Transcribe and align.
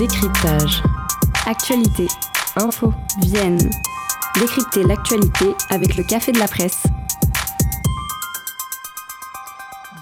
Décryptage. 0.00 0.82
Actualité. 1.44 2.06
Info. 2.56 2.90
Vienne. 3.20 3.58
Décrypter 4.40 4.82
l'actualité 4.84 5.54
avec 5.68 5.98
le 5.98 6.04
Café 6.04 6.32
de 6.32 6.38
la 6.38 6.48
Presse. 6.48 6.79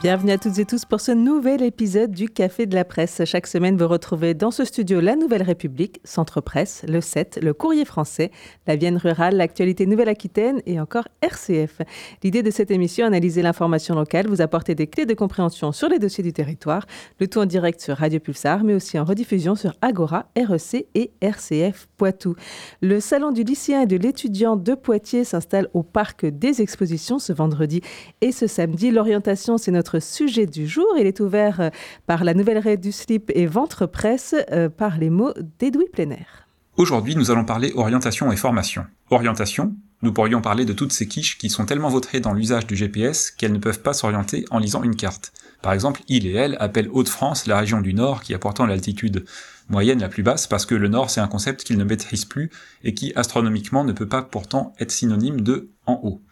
Bienvenue 0.01 0.31
à 0.31 0.39
toutes 0.39 0.61
et 0.61 0.65
tous 0.65 0.85
pour 0.85 1.01
ce 1.01 1.11
nouvel 1.11 1.61
épisode 1.61 2.13
du 2.13 2.29
Café 2.29 2.67
de 2.67 2.75
la 2.77 2.85
Presse. 2.85 3.21
Chaque 3.25 3.49
semaine, 3.49 3.77
vous 3.77 3.89
retrouvez 3.89 4.33
dans 4.33 4.53
ce 4.53 4.65
studio 4.65 5.01
La 5.01 5.17
Nouvelle 5.17 5.43
République, 5.43 6.01
Centre 6.05 6.41
Presse, 6.41 6.85
le 6.87 7.01
7, 7.01 7.41
le 7.43 7.53
Courrier 7.53 7.85
français, 7.85 8.31
la 8.69 8.77
Vienne 8.77 8.97
rurale, 8.97 9.37
l'actualité 9.37 9.87
Nouvelle-Aquitaine 9.87 10.63
et 10.67 10.79
encore 10.79 11.09
RCF. 11.21 11.81
L'idée 12.23 12.45
de 12.45 12.51
cette 12.53 12.71
émission, 12.71 13.07
analyser 13.07 13.43
l'information 13.43 13.97
locale, 13.97 14.29
vous 14.29 14.41
apporter 14.41 14.77
des 14.77 14.87
clés 14.87 15.05
de 15.05 15.15
compréhension 15.15 15.73
sur 15.73 15.89
les 15.89 15.99
dossiers 15.99 16.23
du 16.23 16.33
territoire, 16.33 16.87
le 17.19 17.27
tout 17.27 17.41
en 17.41 17.47
direct 17.47 17.81
sur 17.81 17.97
Radio 17.97 18.21
Pulsar, 18.21 18.63
mais 18.63 18.75
aussi 18.75 19.01
en 19.01 19.05
rediffusion 19.05 19.57
sur 19.57 19.75
Agora, 19.83 20.27
REC 20.37 20.87
et 20.95 21.11
RCF 21.21 21.89
Poitou. 21.97 22.37
Le 22.83 23.01
salon 23.01 23.33
du 23.33 23.43
lycéen 23.43 23.83
et 23.83 23.87
de 23.87 23.97
l'étudiant 23.97 24.55
de 24.55 24.75
Poitiers 24.75 25.25
s'installe 25.25 25.67
au 25.75 25.83
Parc 25.83 26.25
des 26.25 26.63
Expositions 26.63 27.19
ce 27.19 27.33
vendredi 27.33 27.81
et 28.21 28.31
ce 28.31 28.47
samedi. 28.47 28.93
L'orientation, 28.93 29.59
c'est 29.59 29.73
notre 29.73 29.89
sujet 30.01 30.47
du 30.47 30.67
jour. 30.67 30.87
Il 30.99 31.07
est 31.07 31.21
ouvert 31.21 31.61
euh, 31.61 31.71
par 32.07 32.25
la 32.25 32.35
nouvelle 32.35 32.59
raie 32.59 32.77
du 32.77 32.93
slip 32.93 33.31
et 33.35 33.47
ventre 33.47 33.87
presse 33.87 34.35
euh, 34.53 34.69
par 34.69 34.99
les 34.99 35.11
mots 35.11 35.33
d'Edoui 35.59 35.89
Plenaire. 35.93 36.47
Aujourd'hui, 36.77 37.17
nous 37.17 37.31
allons 37.31 37.45
parler 37.45 37.73
orientation 37.75 38.31
et 38.31 38.37
formation. 38.37 38.87
Orientation, 39.11 39.75
nous 40.03 40.13
pourrions 40.13 40.41
parler 40.41 40.65
de 40.65 40.73
toutes 40.73 40.93
ces 40.93 41.09
quiches 41.09 41.37
qui 41.39 41.51
sont 41.51 41.67
tellement 41.67 41.89
vautrées 41.89 42.21
dans 42.21 42.33
l'usage 42.33 42.69
du 42.69 42.77
GPS 42.77 43.33
qu'elles 43.33 43.53
ne 43.53 43.59
peuvent 43.59 43.83
pas 43.83 43.93
s'orienter 43.93 44.45
en 44.51 44.59
lisant 44.59 44.85
une 44.85 44.95
carte. 44.95 45.33
Par 45.61 45.73
exemple, 45.73 46.03
il 46.07 46.27
et 46.27 46.35
elle 46.35 46.57
appellent 46.61 46.89
Haute-France 46.93 47.47
la 47.47 47.59
région 47.59 47.81
du 47.81 47.95
Nord 47.95 48.23
qui 48.23 48.33
a 48.33 48.39
pourtant 48.39 48.65
l'altitude 48.65 49.25
moyenne 49.69 50.01
la 50.01 50.09
plus 50.09 50.23
basse 50.23 50.47
parce 50.47 50.67
que 50.67 50.77
le 50.77 50.89
Nord 50.89 51.11
c'est 51.11 51.21
un 51.21 51.27
concept 51.27 51.65
qu'ils 51.65 51.79
ne 51.79 51.85
maîtrisent 51.85 52.25
plus 52.25 52.51
et 52.85 52.95
qui 52.95 53.13
astronomiquement 53.17 53.83
ne 53.83 53.93
peut 53.93 54.09
pas 54.09 54.23
pourtant 54.23 54.73
être 54.79 54.93
synonyme 54.93 55.41
de 55.41 55.71
en 55.87 56.01
haut. 56.05 56.23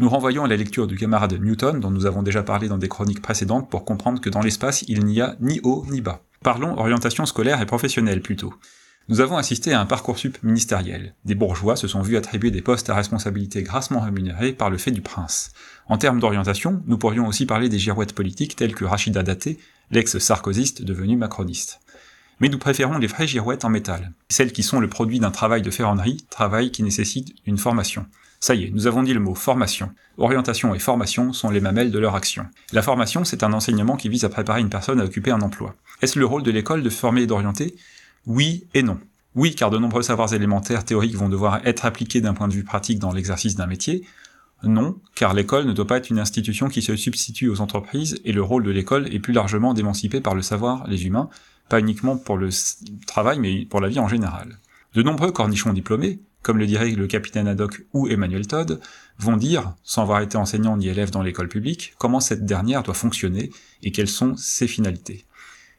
Nous 0.00 0.08
renvoyons 0.08 0.44
à 0.44 0.48
la 0.48 0.56
lecture 0.56 0.88
du 0.88 0.96
camarade 0.96 1.40
Newton, 1.40 1.78
dont 1.78 1.90
nous 1.90 2.06
avons 2.06 2.24
déjà 2.24 2.42
parlé 2.42 2.66
dans 2.66 2.78
des 2.78 2.88
chroniques 2.88 3.22
précédentes, 3.22 3.70
pour 3.70 3.84
comprendre 3.84 4.20
que 4.20 4.28
dans 4.28 4.40
l'espace, 4.40 4.82
il 4.88 5.04
n'y 5.04 5.20
a 5.20 5.36
ni 5.40 5.60
haut 5.62 5.86
ni 5.88 6.00
bas. 6.00 6.22
Parlons 6.42 6.76
orientation 6.76 7.26
scolaire 7.26 7.62
et 7.62 7.66
professionnelle 7.66 8.20
plutôt. 8.20 8.52
Nous 9.08 9.20
avons 9.20 9.36
assisté 9.36 9.72
à 9.72 9.80
un 9.80 9.86
parcours 9.86 10.18
sup 10.18 10.42
ministériel. 10.42 11.14
Des 11.24 11.36
bourgeois 11.36 11.76
se 11.76 11.86
sont 11.86 12.02
vus 12.02 12.16
attribuer 12.16 12.50
des 12.50 12.62
postes 12.62 12.90
à 12.90 12.94
responsabilité 12.94 13.62
grassement 13.62 14.00
rémunérés 14.00 14.52
par 14.52 14.68
le 14.68 14.78
fait 14.78 14.90
du 14.90 15.00
prince. 15.00 15.52
En 15.86 15.98
termes 15.98 16.18
d'orientation, 16.18 16.82
nous 16.86 16.98
pourrions 16.98 17.28
aussi 17.28 17.46
parler 17.46 17.68
des 17.68 17.78
girouettes 17.78 18.14
politiques 18.14 18.56
telles 18.56 18.74
que 18.74 18.84
Rachida 18.84 19.22
Daté, 19.22 19.58
l'ex-sarkozyste 19.90 20.82
devenu 20.82 21.16
macroniste. 21.16 21.80
Mais 22.40 22.48
nous 22.48 22.58
préférons 22.58 22.98
les 22.98 23.06
vraies 23.06 23.26
girouettes 23.26 23.64
en 23.64 23.70
métal, 23.70 24.12
celles 24.28 24.52
qui 24.52 24.62
sont 24.62 24.80
le 24.80 24.88
produit 24.88 25.20
d'un 25.20 25.30
travail 25.30 25.62
de 25.62 25.70
ferronnerie, 25.70 26.24
travail 26.30 26.70
qui 26.70 26.82
nécessite 26.82 27.34
une 27.46 27.58
formation. 27.58 28.06
Ça 28.40 28.54
y 28.54 28.64
est, 28.64 28.70
nous 28.70 28.86
avons 28.86 29.02
dit 29.02 29.14
le 29.14 29.20
mot 29.20 29.34
formation. 29.34 29.90
Orientation 30.18 30.74
et 30.74 30.78
formation 30.78 31.32
sont 31.32 31.50
les 31.50 31.60
mamelles 31.60 31.90
de 31.90 31.98
leur 31.98 32.14
action. 32.14 32.46
La 32.72 32.82
formation, 32.82 33.24
c'est 33.24 33.42
un 33.42 33.52
enseignement 33.52 33.96
qui 33.96 34.08
vise 34.08 34.24
à 34.24 34.28
préparer 34.28 34.60
une 34.60 34.68
personne 34.68 35.00
à 35.00 35.04
occuper 35.04 35.30
un 35.30 35.40
emploi. 35.40 35.74
Est-ce 36.02 36.18
le 36.18 36.26
rôle 36.26 36.42
de 36.42 36.50
l'école 36.50 36.82
de 36.82 36.90
former 36.90 37.22
et 37.22 37.26
d'orienter? 37.26 37.74
Oui 38.26 38.66
et 38.74 38.82
non. 38.82 38.98
Oui, 39.34 39.54
car 39.54 39.70
de 39.70 39.78
nombreux 39.78 40.02
savoirs 40.02 40.34
élémentaires 40.34 40.84
théoriques 40.84 41.16
vont 41.16 41.28
devoir 41.28 41.66
être 41.66 41.86
appliqués 41.86 42.20
d'un 42.20 42.34
point 42.34 42.48
de 42.48 42.52
vue 42.52 42.64
pratique 42.64 42.98
dans 42.98 43.12
l'exercice 43.12 43.56
d'un 43.56 43.66
métier. 43.66 44.04
Non, 44.62 44.96
car 45.14 45.34
l'école 45.34 45.66
ne 45.66 45.72
doit 45.72 45.86
pas 45.86 45.96
être 45.96 46.10
une 46.10 46.18
institution 46.18 46.68
qui 46.68 46.82
se 46.82 46.96
substitue 46.96 47.48
aux 47.48 47.60
entreprises, 47.60 48.20
et 48.24 48.32
le 48.32 48.42
rôle 48.42 48.62
de 48.62 48.70
l'école 48.70 49.12
est 49.12 49.18
plus 49.18 49.32
largement 49.32 49.74
d'émanciper 49.74 50.20
par 50.20 50.34
le 50.34 50.42
savoir 50.42 50.86
les 50.86 51.06
humains, 51.06 51.28
uniquement 51.80 52.16
pour 52.16 52.36
le 52.36 52.48
travail, 53.06 53.38
mais 53.38 53.64
pour 53.66 53.80
la 53.80 53.88
vie 53.88 53.98
en 53.98 54.08
général. 54.08 54.58
De 54.94 55.02
nombreux 55.02 55.32
cornichons 55.32 55.72
diplômés, 55.72 56.20
comme 56.42 56.58
le 56.58 56.66
dirait 56.66 56.90
le 56.90 57.06
capitaine 57.06 57.48
Haddock 57.48 57.86
ou 57.92 58.06
Emmanuel 58.06 58.46
Todd, 58.46 58.80
vont 59.18 59.36
dire, 59.36 59.74
sans 59.82 60.02
avoir 60.02 60.20
été 60.20 60.36
enseignant 60.36 60.76
ni 60.76 60.88
élève 60.88 61.10
dans 61.10 61.22
l'école 61.22 61.48
publique, 61.48 61.94
comment 61.98 62.20
cette 62.20 62.44
dernière 62.44 62.82
doit 62.82 62.94
fonctionner 62.94 63.50
et 63.82 63.92
quelles 63.92 64.08
sont 64.08 64.36
ses 64.36 64.68
finalités. 64.68 65.24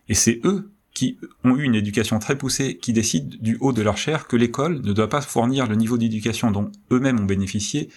Et 0.10 0.16
c'est 0.16 0.42
eux 0.44 0.72
qui 0.94 1.20
ont 1.44 1.56
eu 1.56 1.64
une 1.64 1.76
éducation 1.76 2.20
très 2.20 2.38
poussée, 2.38 2.78
qui 2.78 2.94
décident 2.94 3.36
du 3.40 3.58
haut 3.60 3.74
de 3.74 3.82
leur 3.82 3.98
chair 3.98 4.28
que 4.28 4.36
l'école 4.36 4.82
ne 4.82 4.94
doit 4.94 5.10
pas 5.10 5.22
fournir 5.22 5.68
le 5.68 5.76
niveau 5.76 5.98
d'éducation 5.98 6.52
dont 6.52 6.72
eux-mêmes 6.92 7.20
ont 7.20 7.26
bénéficié, 7.26 7.90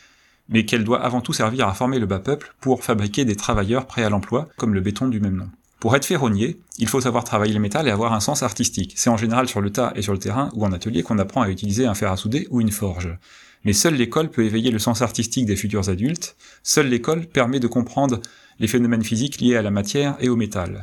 mais 0.49 0.65
qu'elle 0.65 0.85
doit 0.85 1.03
avant 1.03 1.21
tout 1.21 1.33
servir 1.33 1.69
à 1.69 1.75
former 1.75 1.99
le 1.99 2.07
bas 2.07 2.19
peuple 2.19 2.55
pour 2.61 2.85
fabriquer 2.85 3.25
des 3.25 3.37
travailleurs 3.37 3.87
prêts 3.87 4.05
à 4.05 4.11
l'emploi, 4.11 4.49
comme 4.57 4.75
le 4.75 4.81
béton 4.81 5.09
du 5.09 5.21
même 5.21 5.37
nom. 5.37 5.49
Pour 5.81 5.95
être 5.95 6.05
ferronnier, 6.05 6.61
il 6.79 6.89
faut 6.89 7.01
savoir 7.01 7.23
travailler 7.23 7.55
le 7.55 7.61
métal 7.61 7.87
et 7.87 7.93
avoir 7.93 8.13
un 8.13 8.21
sens 8.21 8.43
artistique. 8.43 8.95
C'est 8.97 9.11
en 9.11 9.17
général 9.17 9.49
sur 9.49 9.61
le 9.61 9.71
tas 9.71 9.93
et 9.95 10.03
sur 10.03 10.13
le 10.13 10.19
terrain 10.19 10.51
ou 10.55 10.65
en 10.65 10.73
atelier 10.73 11.05
qu'on 11.05 11.19
apprend 11.19 11.43
à 11.43 11.51
utiliser 11.51 11.87
un 11.87 11.95
fer 11.95 12.11
à 12.11 12.17
souder 12.17 12.49
ou 12.51 12.61
une 12.61 12.73
forge. 12.73 13.17
Mais 13.65 13.73
seule 13.73 13.95
l'école 13.95 14.31
peut 14.31 14.45
éveiller 14.45 14.73
le 14.73 14.81
sens 14.81 15.03
artistique 15.03 15.47
des 15.47 15.57
futurs 15.57 15.89
adultes, 15.89 16.37
seule 16.65 16.89
l'école 16.89 17.27
permet 17.27 17.61
de 17.61 17.69
comprendre 17.69 18.21
les 18.59 18.67
phénomènes 18.67 19.05
physiques 19.05 19.41
liés 19.41 19.57
à 19.57 19.63
la 19.63 19.71
matière 19.71 20.17
et 20.21 20.29
au 20.29 20.37
métal. 20.37 20.81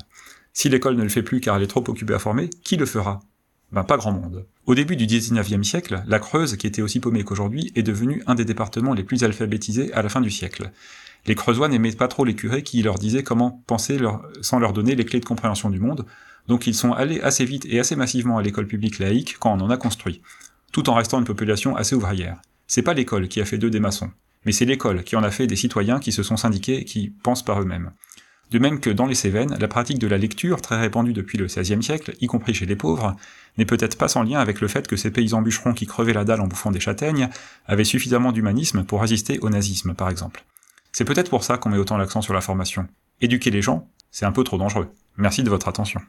Si 0.54 0.70
l'école 0.70 0.96
ne 0.96 1.04
le 1.04 1.10
fait 1.10 1.24
plus 1.24 1.42
car 1.42 1.58
elle 1.58 1.64
est 1.64 1.68
trop 1.68 1.84
occupée 1.88 2.14
à 2.14 2.20
former, 2.20 2.50
qui 2.64 2.78
le 2.78 2.86
fera? 2.86 3.20
Ben 3.74 3.84
pas 3.84 3.98
grand 3.98 4.14
monde. 4.14 4.46
Au 4.66 4.76
début 4.76 4.96
du 4.96 5.06
19e 5.06 5.64
siècle, 5.64 6.04
la 6.08 6.20
Creuse, 6.20 6.56
qui 6.56 6.68
était 6.68 6.82
aussi 6.82 7.02
paumée 7.02 7.24
qu'aujourd'hui, 7.24 7.74
est 7.76 7.84
devenue 7.84 8.24
un 8.28 8.36
des 8.36 8.46
départements 8.46 8.94
les 8.94 9.04
plus 9.04 9.24
alphabétisés 9.24 9.92
à 9.94 10.02
la 10.02 10.08
fin 10.08 10.22
du 10.22 10.32
siècle. 10.32 10.72
Les 11.28 11.36
Creusois 11.36 11.70
n'aimaient 11.70 11.92
pas 11.92 12.08
trop 12.08 12.24
les 12.24 12.36
curés 12.36 12.64
qui 12.64 12.84
leur 12.84 12.96
disaient 12.96 13.24
comment 13.24 13.64
penser 13.66 14.00
sans 14.42 14.60
leur 14.60 14.74
donner 14.74 14.96
les 14.96 15.06
clés 15.06 15.20
de 15.20 15.26
compréhension 15.26 15.70
du 15.70 15.80
monde, 15.80 16.06
donc 16.48 16.68
ils 16.68 16.76
sont 16.76 16.94
allés 16.94 17.20
assez 17.22 17.46
vite 17.46 17.66
et 17.66 17.80
assez 17.80 17.96
massivement 17.96 18.38
à 18.38 18.44
l'école 18.44 18.68
publique 18.68 19.00
laïque 19.00 19.38
quand 19.40 19.52
on 19.52 19.62
en 19.62 19.70
a 19.70 19.78
construit, 19.78 20.22
tout 20.72 20.90
en 20.90 20.94
restant 20.94 21.20
une 21.20 21.26
population 21.26 21.76
assez 21.76 21.96
ouvrière. 21.96 22.42
C'est 22.68 22.84
pas 22.84 22.94
l'école 22.94 23.28
qui 23.28 23.42
a 23.42 23.46
fait 23.46 23.58
d'eux 23.58 23.72
des 23.72 23.80
maçons, 23.80 24.12
mais 24.46 24.52
c'est 24.52 24.66
l'école 24.66 25.04
qui 25.04 25.16
en 25.16 25.24
a 25.24 25.32
fait 25.32 25.48
des 25.48 25.56
citoyens 25.56 26.00
qui 26.00 26.12
se 26.12 26.24
sont 26.24 26.38
syndiqués 26.38 26.86
qui 26.86 27.10
pensent 27.10 27.44
par 27.44 27.60
eux-mêmes. 27.62 27.92
De 28.52 28.60
même 28.60 28.80
que 28.80 28.92
dans 28.92 29.08
les 29.08 29.16
Cévennes, 29.16 29.58
la 29.60 29.68
pratique 29.68 29.98
de 29.98 30.08
la 30.08 30.20
lecture, 30.20 30.62
très 30.62 30.80
répandue 30.80 31.14
depuis 31.14 31.40
le 31.40 31.48
XVIe 31.48 31.82
siècle, 31.82 32.16
y 32.22 32.28
compris 32.28 32.54
chez 32.54 32.68
les 32.68 32.76
pauvres, 32.76 33.16
n'est 33.58 33.66
peut-être 33.66 33.98
pas 33.98 34.08
sans 34.08 34.22
lien 34.22 34.40
avec 34.40 34.62
le 34.62 34.68
fait 34.68 34.88
que 34.88 34.96
ces 34.96 35.10
paysans 35.10 35.42
bûcherons 35.42 35.74
qui 35.74 35.88
crevaient 35.88 36.14
la 36.14 36.26
dalle 36.26 36.42
en 36.42 36.48
bouffant 36.48 36.70
des 36.70 36.80
châtaignes 36.80 37.30
avaient 37.66 37.84
suffisamment 37.84 38.32
d'humanisme 38.32 38.84
pour 38.84 39.02
résister 39.02 39.40
au 39.40 39.50
nazisme, 39.50 39.96
par 39.96 40.12
exemple. 40.12 40.46
C'est 40.96 41.04
peut-être 41.04 41.30
pour 41.30 41.44
ça 41.44 41.58
qu'on 41.58 41.68
met 41.68 41.78
autant 41.78 41.98
l'accent 41.98 42.22
sur 42.22 42.34
la 42.34 42.40
formation. 42.40 42.88
Éduquer 43.20 43.52
les 43.52 43.62
gens, 43.62 43.90
c'est 44.12 44.26
un 44.26 44.32
peu 44.32 44.46
trop 44.46 44.58
dangereux. 44.58 44.88
Merci 45.18 45.44
de 45.44 45.50
votre 45.50 45.68
attention. 45.68 46.00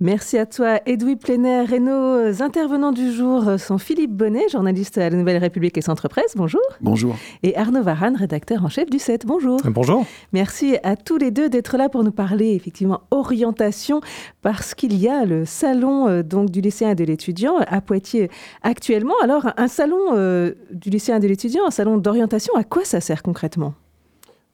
Merci 0.00 0.38
à 0.38 0.46
toi, 0.46 0.80
Edoui 0.86 1.14
Plénaire. 1.14 1.72
Et 1.72 1.78
nos 1.78 2.42
intervenants 2.42 2.90
du 2.90 3.12
jour 3.12 3.60
sont 3.60 3.78
Philippe 3.78 4.10
Bonnet, 4.10 4.48
journaliste 4.50 4.98
à 4.98 5.08
la 5.08 5.16
Nouvelle 5.16 5.36
République 5.36 5.78
et 5.78 5.82
Centre 5.82 6.08
Presse. 6.08 6.32
Bonjour. 6.34 6.60
Bonjour. 6.80 7.14
Et 7.44 7.56
Arnaud 7.56 7.84
Varane, 7.84 8.16
rédacteur 8.16 8.64
en 8.64 8.68
chef 8.68 8.90
du 8.90 8.98
7. 8.98 9.24
Bonjour. 9.24 9.60
Bonjour. 9.66 10.04
Merci 10.32 10.78
à 10.82 10.96
tous 10.96 11.18
les 11.18 11.30
deux 11.30 11.48
d'être 11.48 11.76
là 11.76 11.88
pour 11.88 12.02
nous 12.02 12.10
parler 12.10 12.56
effectivement 12.56 13.02
orientation, 13.12 14.00
parce 14.40 14.74
qu'il 14.74 14.98
y 14.98 15.08
a 15.08 15.24
le 15.24 15.44
salon 15.44 16.08
euh, 16.08 16.24
donc 16.24 16.50
du 16.50 16.60
lycéen 16.60 16.90
et 16.90 16.94
de 16.96 17.04
l'étudiant 17.04 17.58
à 17.58 17.80
Poitiers 17.80 18.32
actuellement. 18.64 19.14
Alors, 19.22 19.52
un 19.56 19.68
salon 19.68 20.00
euh, 20.14 20.54
du 20.72 20.90
lycéen 20.90 21.18
et 21.18 21.20
de 21.20 21.28
l'étudiant, 21.28 21.66
un 21.68 21.70
salon 21.70 21.98
d'orientation, 21.98 22.52
à 22.56 22.64
quoi 22.64 22.84
ça 22.84 23.00
sert 23.00 23.22
concrètement? 23.22 23.74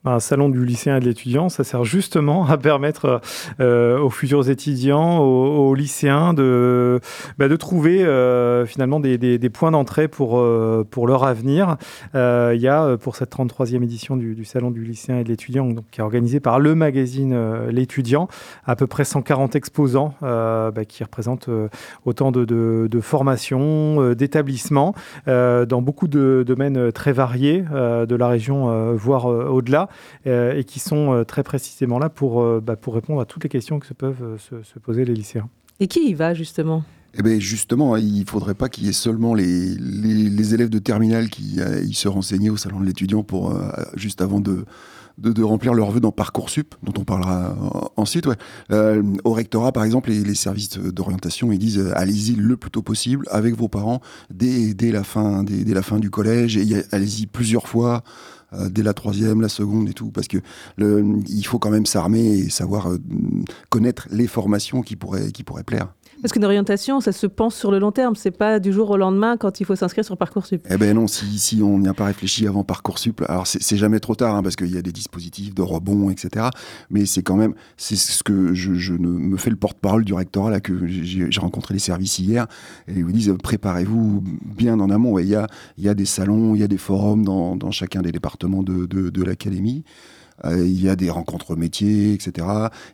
Un 0.09 0.21
salon 0.21 0.49
du 0.49 0.65
lycéen 0.65 0.97
et 0.97 1.01
de 1.01 1.05
l'étudiant, 1.05 1.49
ça 1.49 1.65
sert 1.65 1.85
justement 1.85 2.47
à 2.47 2.57
permettre 2.57 3.21
euh, 3.61 3.99
aux 3.99 4.11
futurs 4.11 4.49
étudiants, 4.49 5.19
aux, 5.19 5.75
lycéens 5.75 6.35
de, 6.35 7.01
bah, 7.39 7.49
de 7.49 7.57
trouver 7.57 8.05
euh, 8.05 8.67
finalement 8.67 9.01
des, 9.01 9.51
points 9.51 9.71
d'entrée 9.71 10.09
pour, 10.09 10.39
euh, 10.39 10.87
pour 10.89 11.07
leur 11.07 11.25
avenir. 11.25 11.77
Il 12.15 12.61
y 12.61 12.69
a 12.69 12.97
pour 12.97 13.17
cette 13.17 13.35
33e 13.35 13.83
édition 13.83 14.17
du, 14.17 14.45
salon 14.45 14.71
du 14.71 14.85
lycéen 14.85 15.19
et 15.19 15.25
de 15.25 15.29
l'étudiant, 15.29 15.69
qui 15.91 16.01
est 16.01 16.05
organisé 16.05 16.41
par 16.41 16.59
le 16.59 16.75
magazine 16.75 17.37
L'étudiant, 17.71 18.29
à 18.65 18.77
peu 18.77 18.87
près 18.87 19.05
140 19.05 19.57
exposants 19.57 20.15
bah, 20.21 20.73
qui 20.87 21.03
représentent 21.03 21.51
autant 22.05 22.33
de 22.33 23.01
formations, 23.01 24.13
d'établissements, 24.15 24.95
dans 25.27 25.83
beaucoup 25.83 26.09
de 26.09 26.45
domaines 26.47 26.93
très 26.93 27.13
variés 27.13 27.63
de 27.63 28.15
la 28.15 28.29
région, 28.29 28.95
voire 28.95 29.27
au-delà. 29.27 29.89
Euh, 30.27 30.55
et 30.55 30.65
qui 30.65 30.79
sont 30.81 31.13
euh, 31.13 31.25
très 31.25 31.43
précisément 31.43 31.99
là 31.99 32.09
pour, 32.09 32.43
euh, 32.43 32.61
bah, 32.61 32.77
pour 32.77 32.95
répondre 32.95 33.21
à 33.21 33.25
toutes 33.25 33.45
les 33.45 33.49
questions 33.49 33.79
que 33.79 33.87
se 33.87 33.95
peuvent 33.95 34.39
se, 34.39 34.79
poser 34.79 35.05
les 35.05 35.15
lycéens. 35.15 35.49
Et 35.81 35.87
qui 35.87 36.11
y 36.11 36.15
va 36.15 36.35
justement? 36.35 36.85
Eh 37.15 37.23
bien, 37.23 37.39
justement, 37.39 37.97
il 37.97 38.21
ne 38.21 38.25
faudrait 38.27 38.55
pas 38.55 38.69
qu'il 38.69 38.85
y 38.85 38.89
ait 38.89 38.93
seulement 38.93 39.35
les, 39.35 39.75
les, 39.77 40.55
élèves 40.55 40.69
de 40.69 40.79
terminale 40.79 41.31
qui 41.31 41.61
y 41.85 41.95
se 41.95 42.07
renseignaient 42.07 42.51
au 42.51 42.57
salon 42.57 42.81
de 42.81 42.85
l'étudiant 42.85 43.23
pour 43.23 43.59
juste 43.95 44.21
avant 44.21 44.41
de, 44.41 44.67
de, 45.17 45.43
remplir 45.43 45.73
leur 45.73 45.91
vœu 45.91 46.01
dans 46.01 46.13
Parcoursup, 46.13 46.75
dont 46.83 46.93
on 46.99 47.05
parlera 47.05 47.57
ensuite. 47.97 48.27
Ouais. 48.27 48.37
au 49.25 49.33
rectorat, 49.33 49.73
par 49.73 49.85
exemple, 49.85 50.11
les, 50.11 50.23
les 50.23 50.35
services 50.35 50.79
d'orientation, 50.79 51.51
ils 51.51 51.59
disent 51.59 51.91
allez-y 51.95 52.35
le 52.35 52.57
plus 52.59 52.71
tôt 52.71 52.83
possible 52.83 53.27
avec 53.31 53.55
vos 53.57 53.69
parents 53.69 54.01
dès, 54.31 54.75
dès, 54.75 54.93
la, 54.93 55.03
fin, 55.03 55.43
dès, 55.45 55.65
dès 55.65 55.75
la 55.75 55.83
fin 55.83 55.99
du 55.99 56.11
collège, 56.11 56.59
et 56.59 56.85
allez-y 56.93 57.27
plusieurs 57.27 57.69
fois. 57.69 58.05
Euh, 58.55 58.69
dès 58.71 58.83
la 58.83 58.95
troisième, 58.95 59.43
la 59.43 59.49
seconde 59.49 59.89
et 59.91 59.93
tout, 59.93 60.11
parce 60.11 60.27
que 60.27 60.39
il 60.79 61.43
faut 61.45 61.59
quand 61.59 61.71
même 61.71 61.85
s'armer 61.85 62.25
et 62.25 62.51
savoir 62.51 62.91
euh, 62.91 62.99
connaître 63.69 64.09
les 64.11 64.27
formations 64.27 64.81
qui 64.81 64.97
pourraient, 64.97 65.33
qui 65.33 65.45
pourraient 65.45 65.65
plaire. 65.65 65.93
Parce 66.21 66.33
qu'une 66.33 66.45
orientation, 66.45 67.01
ça 67.01 67.13
se 67.13 67.27
pense 67.27 67.55
sur 67.55 67.71
le 67.71 67.79
long 67.79 67.93
terme. 67.93 68.17
C'est 68.17 68.33
pas 68.33 68.59
du 68.59 68.73
jour 68.73 68.91
au 68.91 68.97
lendemain 68.97 69.37
quand 69.37 69.61
il 69.61 69.65
faut 69.65 69.77
s'inscrire 69.77 70.05
sur 70.05 70.17
Parcoursup. 70.17 70.67
Eh 70.69 70.77
ben 70.77 70.95
non, 70.95 71.07
si, 71.07 71.61
on 71.63 71.79
n'y 71.79 71.89
a 71.89 71.95
pas 71.95 72.07
réfléchi 72.07 72.47
avant 72.47 72.65
Parcoursup, 72.65 73.23
alors 73.29 73.47
c'est 73.47 73.77
jamais 73.77 74.01
trop 74.01 74.15
tard 74.15 74.35
hein, 74.35 74.43
parce 74.43 74.57
qu'il 74.57 74.75
y 74.75 74.79
a 74.79 74.83
des 74.83 74.93
dispositifs 74.93 75.55
de 75.55 75.63
rebond, 75.63 76.11
etc. 76.11 76.47
Mais 76.91 77.07
c'est 77.07 77.23
quand 77.23 77.37
même, 77.37 77.55
c'est 77.77 77.97
ce 77.97 78.23
que 78.25 78.53
je, 78.53 78.93
me 78.93 79.37
fais 79.37 79.51
le 79.51 79.57
porte-parole 79.57 80.05
du 80.05 80.13
rectorat 80.13 80.51
là 80.51 80.61
que 80.61 80.87
j'ai 80.87 81.41
rencontré 81.41 81.75
les 81.75 81.81
services 81.81 82.19
hier 82.19 82.47
et 82.89 82.95
ils 82.95 83.05
vous 83.05 83.13
disent 83.13 83.35
préparez-vous 83.43 84.23
bien 84.45 84.81
en 84.81 84.91
amont. 84.91 85.19
Il 85.19 85.29
y 85.29 85.37
a, 85.89 85.95
des 85.95 86.07
salons, 86.07 86.55
il 86.55 86.61
y 86.61 86.65
a 86.65 86.69
des 86.69 86.79
forums 86.79 87.25
dans, 87.25 87.71
chacun 87.71 88.03
des 88.03 88.13
départements 88.13 88.63
de 88.63 89.23
l'académie. 89.23 89.85
Euh, 90.45 90.67
il 90.67 90.83
y 90.83 90.89
a 90.89 90.97
des 90.97 91.11
rencontres 91.11 91.57
métiers, 91.57 92.13
etc. 92.13 92.47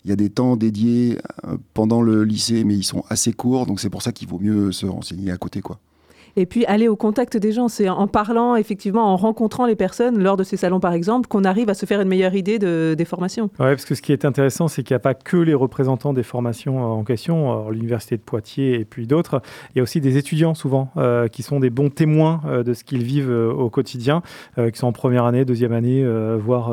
Il 0.04 0.10
y 0.10 0.12
a 0.12 0.16
des 0.16 0.30
temps 0.30 0.56
dédiés 0.56 1.18
euh, 1.46 1.56
pendant 1.74 2.02
le 2.02 2.24
lycée, 2.24 2.64
mais 2.64 2.74
ils 2.74 2.84
sont 2.84 3.04
assez 3.08 3.32
courts, 3.32 3.66
donc 3.66 3.80
c'est 3.80 3.90
pour 3.90 4.02
ça 4.02 4.12
qu'il 4.12 4.28
vaut 4.28 4.38
mieux 4.38 4.72
se 4.72 4.86
renseigner 4.86 5.30
à 5.30 5.36
côté, 5.36 5.60
quoi 5.60 5.78
et 6.36 6.46
puis 6.46 6.64
aller 6.66 6.88
au 6.88 6.96
contact 6.96 7.36
des 7.36 7.52
gens. 7.52 7.68
C'est 7.68 7.88
en 7.88 8.06
parlant, 8.06 8.56
effectivement, 8.56 9.12
en 9.12 9.16
rencontrant 9.16 9.66
les 9.66 9.76
personnes 9.76 10.22
lors 10.22 10.36
de 10.36 10.44
ces 10.44 10.56
salons, 10.56 10.80
par 10.80 10.92
exemple, 10.92 11.28
qu'on 11.28 11.44
arrive 11.44 11.68
à 11.68 11.74
se 11.74 11.86
faire 11.86 12.00
une 12.00 12.08
meilleure 12.08 12.34
idée 12.34 12.58
de, 12.58 12.94
des 12.96 13.04
formations. 13.04 13.44
Oui, 13.58 13.66
parce 13.66 13.84
que 13.84 13.94
ce 13.94 14.02
qui 14.02 14.12
est 14.12 14.24
intéressant, 14.24 14.68
c'est 14.68 14.82
qu'il 14.82 14.94
n'y 14.94 14.96
a 14.96 15.00
pas 15.00 15.14
que 15.14 15.36
les 15.36 15.54
représentants 15.54 16.12
des 16.12 16.22
formations 16.22 16.78
euh, 16.78 16.86
en 16.94 17.04
question, 17.04 17.70
l'Université 17.70 18.16
de 18.16 18.22
Poitiers 18.22 18.80
et 18.80 18.84
puis 18.84 19.06
d'autres. 19.06 19.42
Il 19.74 19.78
y 19.78 19.80
a 19.80 19.82
aussi 19.82 20.00
des 20.00 20.16
étudiants, 20.16 20.54
souvent, 20.54 20.90
euh, 20.96 21.28
qui 21.28 21.42
sont 21.42 21.60
des 21.60 21.70
bons 21.70 21.90
témoins 21.90 22.40
euh, 22.46 22.62
de 22.62 22.74
ce 22.74 22.84
qu'ils 22.84 23.04
vivent 23.04 23.30
au 23.30 23.70
quotidien, 23.70 24.22
qui 24.56 24.78
sont 24.78 24.86
en 24.86 24.92
première 24.92 25.24
année, 25.24 25.44
deuxième 25.44 25.72
année, 25.72 26.04
voire, 26.36 26.72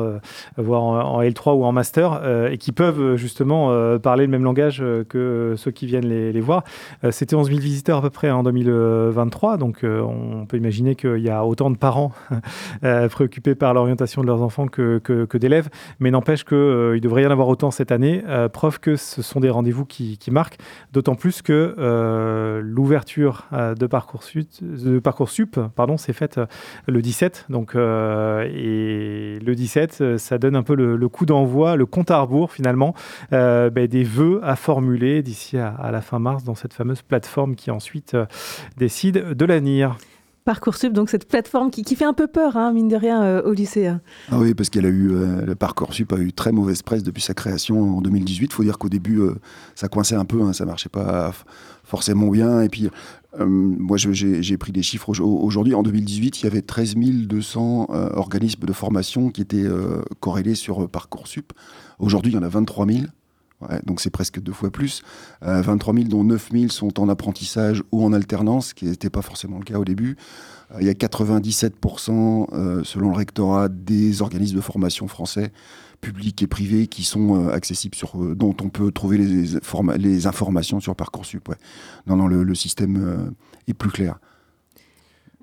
voire 0.56 0.82
en, 0.82 1.22
L3 1.22 1.56
ou 1.56 1.64
en 1.64 1.72
master, 1.72 2.48
et 2.50 2.58
qui 2.58 2.72
peuvent 2.72 3.16
justement 3.16 3.98
parler 3.98 4.24
le 4.24 4.30
même 4.30 4.44
langage 4.44 4.82
que 5.08 5.54
ceux 5.56 5.70
qui 5.70 5.86
viennent 5.86 6.06
les 6.06 6.40
voir. 6.40 6.64
C'était 7.10 7.34
11 7.34 7.48
000 7.48 7.60
visiteurs 7.60 7.98
à 7.98 8.02
peu 8.02 8.10
près 8.10 8.30
en 8.30 8.42
2023 8.42 9.51
donc 9.56 9.84
euh, 9.84 10.00
on 10.00 10.46
peut 10.46 10.56
imaginer 10.56 10.94
qu'il 10.94 11.18
y 11.18 11.30
a 11.30 11.44
autant 11.44 11.70
de 11.70 11.76
parents 11.76 12.12
euh, 12.84 13.08
préoccupés 13.08 13.54
par 13.54 13.74
l'orientation 13.74 14.22
de 14.22 14.26
leurs 14.26 14.42
enfants 14.42 14.66
que, 14.66 15.00
d'élèves, 15.36 15.68
mais 16.00 16.10
n'empêche 16.10 16.44
qu'il 16.44 16.56
euh, 16.56 17.00
devrait 17.00 17.22
y 17.22 17.26
en 17.26 17.30
avoir 17.30 17.48
autant 17.48 17.70
cette 17.70 17.92
année, 17.92 18.22
preuve 18.52 18.80
que 18.80 18.96
ce 18.96 19.22
sont 19.22 19.40
des 19.40 19.50
rendez-vous 19.50 19.84
qui, 19.84 20.18
marquent, 20.30 20.58
d'autant 20.92 21.14
plus 21.14 21.42
que 21.42 22.60
l'ouverture 22.62 23.46
de 23.52 23.86
Parcoursup, 23.86 24.48
de 24.60 25.68
pardon, 25.74 25.96
s'est 25.96 26.12
faite 26.12 26.40
le 26.86 27.02
17, 27.02 27.46
donc, 27.48 27.74
et 27.74 29.38
le 29.44 29.52
17, 29.54 30.18
ça 30.18 30.38
donne 30.38 30.56
un 30.56 30.62
peu 30.62 30.74
le, 30.74 31.08
coup 31.08 31.26
d'envoi, 31.26 31.76
le 31.76 31.86
compte 31.86 32.10
à 32.10 32.20
rebours 32.20 32.52
finalement, 32.52 32.94
ben, 33.30 33.86
des 33.86 34.04
vœux 34.04 34.40
à 34.42 34.56
formuler 34.56 35.22
d'ici 35.22 35.58
à, 35.58 35.68
à, 35.68 35.90
la 35.90 36.00
fin 36.00 36.18
mars 36.18 36.44
dans 36.44 36.54
cette 36.54 36.74
fameuse 36.74 37.02
plateforme 37.02 37.54
qui 37.54 37.70
ensuite 37.70 38.16
décide 38.76 39.32
de 39.34 39.41
de 39.42 39.46
l'avenir. 39.46 39.98
Parcoursup, 40.44 40.92
donc 40.92 41.08
cette 41.08 41.28
plateforme 41.28 41.70
qui, 41.70 41.84
fait 41.94 42.04
un 42.04 42.14
peu 42.14 42.26
peur, 42.26 42.56
hein, 42.56 42.72
mine 42.72 42.88
de 42.88 42.96
rien, 42.96 43.22
euh, 43.22 43.42
au 43.42 43.52
lycée. 43.52 43.86
Ah 44.30 44.38
oui, 44.38 44.54
parce 44.54 44.70
qu'elle 44.70 44.86
a 44.86 44.88
eu, 44.88 45.12
euh, 45.12 45.44
le 45.44 45.54
Parcoursup 45.54 46.12
a 46.12 46.16
eu 46.16 46.32
très 46.32 46.50
mauvaise 46.50 46.82
presse 46.82 47.04
depuis 47.04 47.22
sa 47.22 47.32
création 47.32 47.98
en 47.98 48.00
2018. 48.00 48.46
Il 48.46 48.52
faut 48.52 48.64
dire 48.64 48.78
qu'au 48.78 48.88
début, 48.88 49.20
euh, 49.20 49.34
ça 49.76 49.88
coinçait 49.88 50.16
un 50.16 50.24
peu, 50.24 50.42
hein, 50.42 50.52
ça 50.52 50.64
marchait 50.64 50.88
pas 50.88 51.32
forcément 51.84 52.28
bien. 52.28 52.62
Et 52.62 52.68
puis, 52.68 52.90
moi, 53.38 53.96
j'ai 53.98 54.56
pris 54.58 54.72
des 54.72 54.82
chiffres 54.82 55.08
aujourd'hui. 55.20 55.74
En 55.74 55.82
2018, 55.82 56.40
il 56.40 56.44
y 56.44 56.46
avait 56.46 56.62
13 56.62 56.96
200 56.96 57.86
organismes 58.14 58.66
de 58.66 58.72
formation 58.72 59.30
qui 59.30 59.40
étaient 59.40 59.66
corrélés 60.20 60.54
sur 60.54 60.88
Parcoursup. 60.88 61.52
Aujourd'hui, 61.98 62.32
il 62.32 62.34
y 62.34 62.38
en 62.38 62.42
a 62.42 62.48
23 62.48 62.86
000 62.86 63.04
donc 63.84 64.00
c'est 64.00 64.10
presque 64.10 64.40
deux 64.40 64.52
fois 64.52 64.70
plus. 64.70 65.02
23 65.40 65.94
euh, 65.94 65.96
000, 65.98 66.08
dont 66.08 66.24
9 66.24 66.50
000 66.52 66.68
sont 66.68 67.00
en 67.00 67.08
apprentissage 67.08 67.82
ou 67.92 68.04
en 68.04 68.12
alternance, 68.12 68.68
ce 68.68 68.74
qui 68.74 68.86
n'était 68.86 69.10
pas 69.10 69.22
forcément 69.22 69.58
le 69.58 69.64
cas 69.64 69.78
au 69.78 69.84
début. 69.84 70.16
Euh, 70.72 70.78
il 70.80 70.86
y 70.86 70.90
a 70.90 70.94
97%, 70.94 72.46
euh, 72.52 72.84
selon 72.84 73.10
le 73.10 73.16
rectorat, 73.16 73.68
des 73.68 74.22
organismes 74.22 74.56
de 74.56 74.60
formation 74.60 75.08
français, 75.08 75.52
publics 76.00 76.42
et 76.42 76.46
privés, 76.46 76.86
qui 76.86 77.04
sont 77.04 77.48
accessibles, 77.48 77.94
sur, 77.94 78.16
dont 78.34 78.56
on 78.62 78.68
peut 78.68 78.90
trouver 78.90 79.18
les, 79.18 79.60
les 79.98 80.26
informations 80.26 80.80
sur 80.80 80.96
Parcoursup. 80.96 81.48
Non, 82.06 82.16
non, 82.16 82.26
le 82.26 82.54
système 82.56 83.32
est 83.68 83.74
plus 83.74 83.90
clair. 83.90 84.18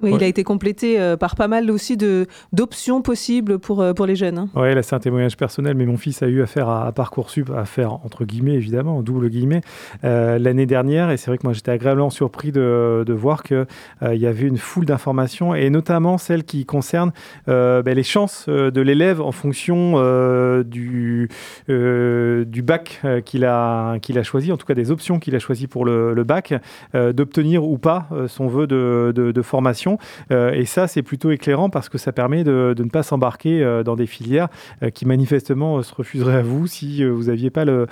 Oui, 0.02 0.14
il 0.16 0.24
a 0.24 0.28
été 0.28 0.44
complété 0.44 1.00
euh, 1.00 1.18
par 1.18 1.36
pas 1.36 1.48
mal 1.48 1.70
aussi 1.70 1.98
d'options 1.98 3.02
possibles 3.02 3.60
pour, 3.60 3.82
euh, 3.82 3.94
pour 3.94 4.06
les 4.06 4.16
jeunes. 4.16 4.38
Hein. 4.38 4.50
Oui, 4.56 4.74
là 4.74 4.82
c'est 4.82 4.96
un 4.96 5.00
témoignage 5.00 5.36
personnel, 5.36 5.76
mais 5.76 5.86
mon 5.86 5.98
fils 5.98 6.24
a 6.24 6.28
eu 6.28 6.42
affaire 6.42 6.70
à, 6.70 6.88
à 6.88 6.92
Parcoursup, 6.92 7.50
à 7.50 7.66
faire 7.66 7.94
entre 8.06 8.24
guillemets 8.24 8.54
évidemment, 8.54 8.98
en 8.98 9.02
double 9.02 9.30
guillemets, 9.30 9.62
euh, 10.04 10.40
l'année 10.40 10.66
dernière. 10.66 11.12
Et 11.12 11.18
c'est 11.18 11.28
vrai 11.28 11.38
que 11.38 11.46
moi 11.46 11.54
j'étais 11.54 11.72
agréablement 11.72 12.10
surpris 12.10 12.52
de, 12.52 13.04
de 13.06 13.14
voir 13.14 13.44
qu'il 13.44 13.66
il 14.02 14.18
y 14.18 14.28
avait 14.28 14.48
une 14.48 14.58
foule 14.58 14.86
d'informations, 14.86 15.54
et 15.54 15.70
notamment 15.70 16.18
celles 16.18 16.44
qui 16.44 16.66
concernent 16.66 17.12
ben, 17.48 17.84
les 17.86 18.04
chances 18.04 18.48
de 18.48 18.82
l'élève 18.82 19.22
en 19.22 19.32
fonction 19.32 19.94
du, 20.64 21.30
du 21.68 22.62
bac 22.62 23.02
qu'il 23.26 23.46
a, 23.46 24.00
qu'il 24.00 24.18
a 24.18 24.24
choisi, 24.24 24.52
en 24.52 24.58
tout 24.58 24.66
cas 24.66 24.74
des 24.74 24.92
options 24.92 25.20
qu'il 25.20 25.36
a 25.36 25.40
choisies 25.40 25.68
pour 25.68 25.86
le, 25.86 26.14
le 26.14 26.24
bac, 26.24 26.54
d'obtenir 26.94 27.64
ou 27.64 27.78
pas 27.78 28.08
son 28.28 28.48
vœu 28.48 28.68
de, 28.68 29.12
de, 29.16 29.32
de 29.32 29.42
formation. 29.42 29.89
Euh, 30.32 30.52
et 30.52 30.66
ça, 30.66 30.88
c'est 30.88 31.02
plutôt 31.02 31.32
éclairant 31.32 31.70
parce 31.70 31.90
que 31.90 31.98
ça 31.98 32.12
permet 32.12 32.44
de, 32.44 32.76
ne 32.78 32.90
pas 32.90 33.04
s'embarquer 33.04 33.64
euh, 33.64 33.84
dans 33.84 33.96
des 33.96 34.08
filières 34.08 34.50
euh, 34.84 34.90
qui 34.90 35.06
manifestement 35.06 35.82
se 35.82 35.94
refuseraient 35.94 36.38
à 36.38 36.42
vous 36.42 36.68
si 36.68 37.04
vous 37.04 37.26
n'aviez 37.26 37.50
pas 37.50 37.66
le, 37.66 37.88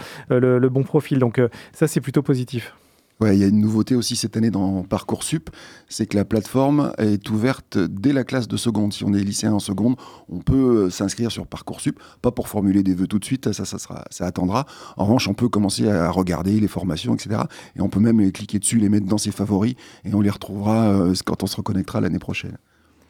bon 0.70 0.84
profil. 0.84 1.20
Donc 1.20 1.42
ça, 1.72 1.88
c'est 1.88 2.02
plutôt 2.02 2.22
positif. 2.22 2.74
Ouais, 3.20 3.36
il 3.36 3.42
y 3.42 3.44
a 3.44 3.48
une 3.48 3.60
nouveauté 3.60 3.96
aussi 3.96 4.16
cette 4.16 4.38
année 4.38 4.52
dans 4.52 4.84
Parcoursup, 4.84 5.50
c'est 5.90 6.06
que 6.06 6.16
la 6.16 6.24
plateforme 6.24 6.94
est 7.00 7.28
ouverte 7.32 7.80
dès 7.80 8.14
la 8.14 8.24
classe 8.24 8.48
de 8.48 8.58
seconde. 8.58 8.94
Si 8.94 9.04
on 9.04 9.14
est 9.14 9.24
lycéen 9.24 9.54
en 9.54 9.60
seconde, 9.60 9.96
on 10.30 10.38
peut 10.38 10.92
s'inscrire 10.92 11.32
sur 11.32 11.48
Parcoursup, 11.48 12.00
pas 12.22 12.30
pour 12.30 12.48
formuler 12.48 12.84
des 12.84 12.94
vœux 12.94 13.08
tout 13.08 13.18
de 13.18 13.26
suite, 13.26 13.52
ça, 13.54 13.66
sera, 13.66 14.06
ça 14.12 14.28
attendra. 14.28 14.68
En 14.98 15.06
revanche, 15.06 15.28
on 15.28 15.34
peut 15.34 15.50
commencer 15.50 15.90
à 15.90 16.12
regarder 16.12 16.60
les 16.60 16.68
formations, 16.68 17.16
etc. 17.16 17.42
Et 17.76 17.82
on 17.82 17.90
peut 17.90 18.00
même 18.00 18.32
cliquer 18.32 18.60
dessus, 18.60 18.78
les 18.78 18.90
mettre 18.90 19.08
dans 19.08 19.18
ses 19.18 19.32
favoris, 19.32 19.74
et 20.06 20.14
on 20.14 20.22
les 20.22 20.30
retrouvera 20.30 21.12
quand 21.26 21.42
on 21.42 21.48
se 21.48 21.56
reconnectera 21.56 22.02
l'année 22.02 22.20
prochaine. 22.20 22.58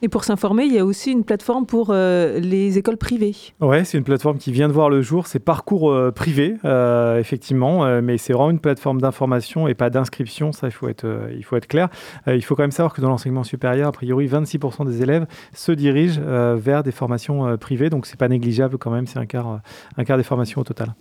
Et 0.04 0.10
pour 0.10 0.24
s'informer, 0.24 0.66
il 0.66 0.74
y 0.74 0.78
a 0.78 0.86
aussi 0.86 1.12
une 1.12 1.24
plateforme 1.24 1.66
pour 1.66 1.88
euh, 1.90 2.40
les 2.40 2.78
écoles 2.78 2.98
privées. 2.98 3.36
Oui, 3.62 3.84
c'est 3.84 3.98
une 3.98 4.04
plateforme 4.04 4.38
qui 4.38 4.52
vient 4.52 4.68
de 4.68 4.74
voir 4.74 4.92
le 4.92 5.02
jour. 5.02 5.26
C'est 5.26 5.40
parcours 5.40 5.92
euh, 5.92 6.12
privé, 6.12 6.56
euh, 6.66 7.18
effectivement, 7.18 8.02
mais 8.02 8.18
c'est 8.18 8.34
vraiment 8.34 8.52
une 8.52 8.60
plateforme 8.60 9.02
d'information 9.02 9.68
et 9.68 9.74
pas 9.74 9.90
d'inscription. 9.90 10.52
Ça, 10.52 10.68
il 10.68 10.72
faut 10.72 10.88
être, 10.88 11.08
il 11.36 11.44
faut 11.44 11.56
être 11.56 11.68
clair. 11.68 11.90
il 12.28 12.44
faut 12.44 12.56
quand 12.56 12.64
même 12.64 12.72
savoir 12.72 12.94
que 12.94 13.02
dans 13.02 13.10
l'enseignement 13.10 13.44
supérieur, 13.44 13.88
a 13.88 13.92
priori, 13.92 14.28
26% 14.28 14.86
des 14.86 15.02
élèves 15.02 15.26
se 15.54 15.72
dirigent 15.72 16.22
vers 16.56 16.84
des 16.84 16.92
formations 16.92 17.58
privées. 17.58 17.90
Donc, 17.90 18.06
c'est 18.06 18.20
pas 18.20 18.28
négligeable 18.28 18.78
quand 18.78 18.92
même. 18.92 19.08
C'est 19.08 19.20
un 19.20 19.26
quart, 19.26 19.62
un 19.98 20.04
quart 20.04 20.18
des 20.18 20.24
formations 20.24 20.62
au 20.62 20.64
total. 20.64 20.94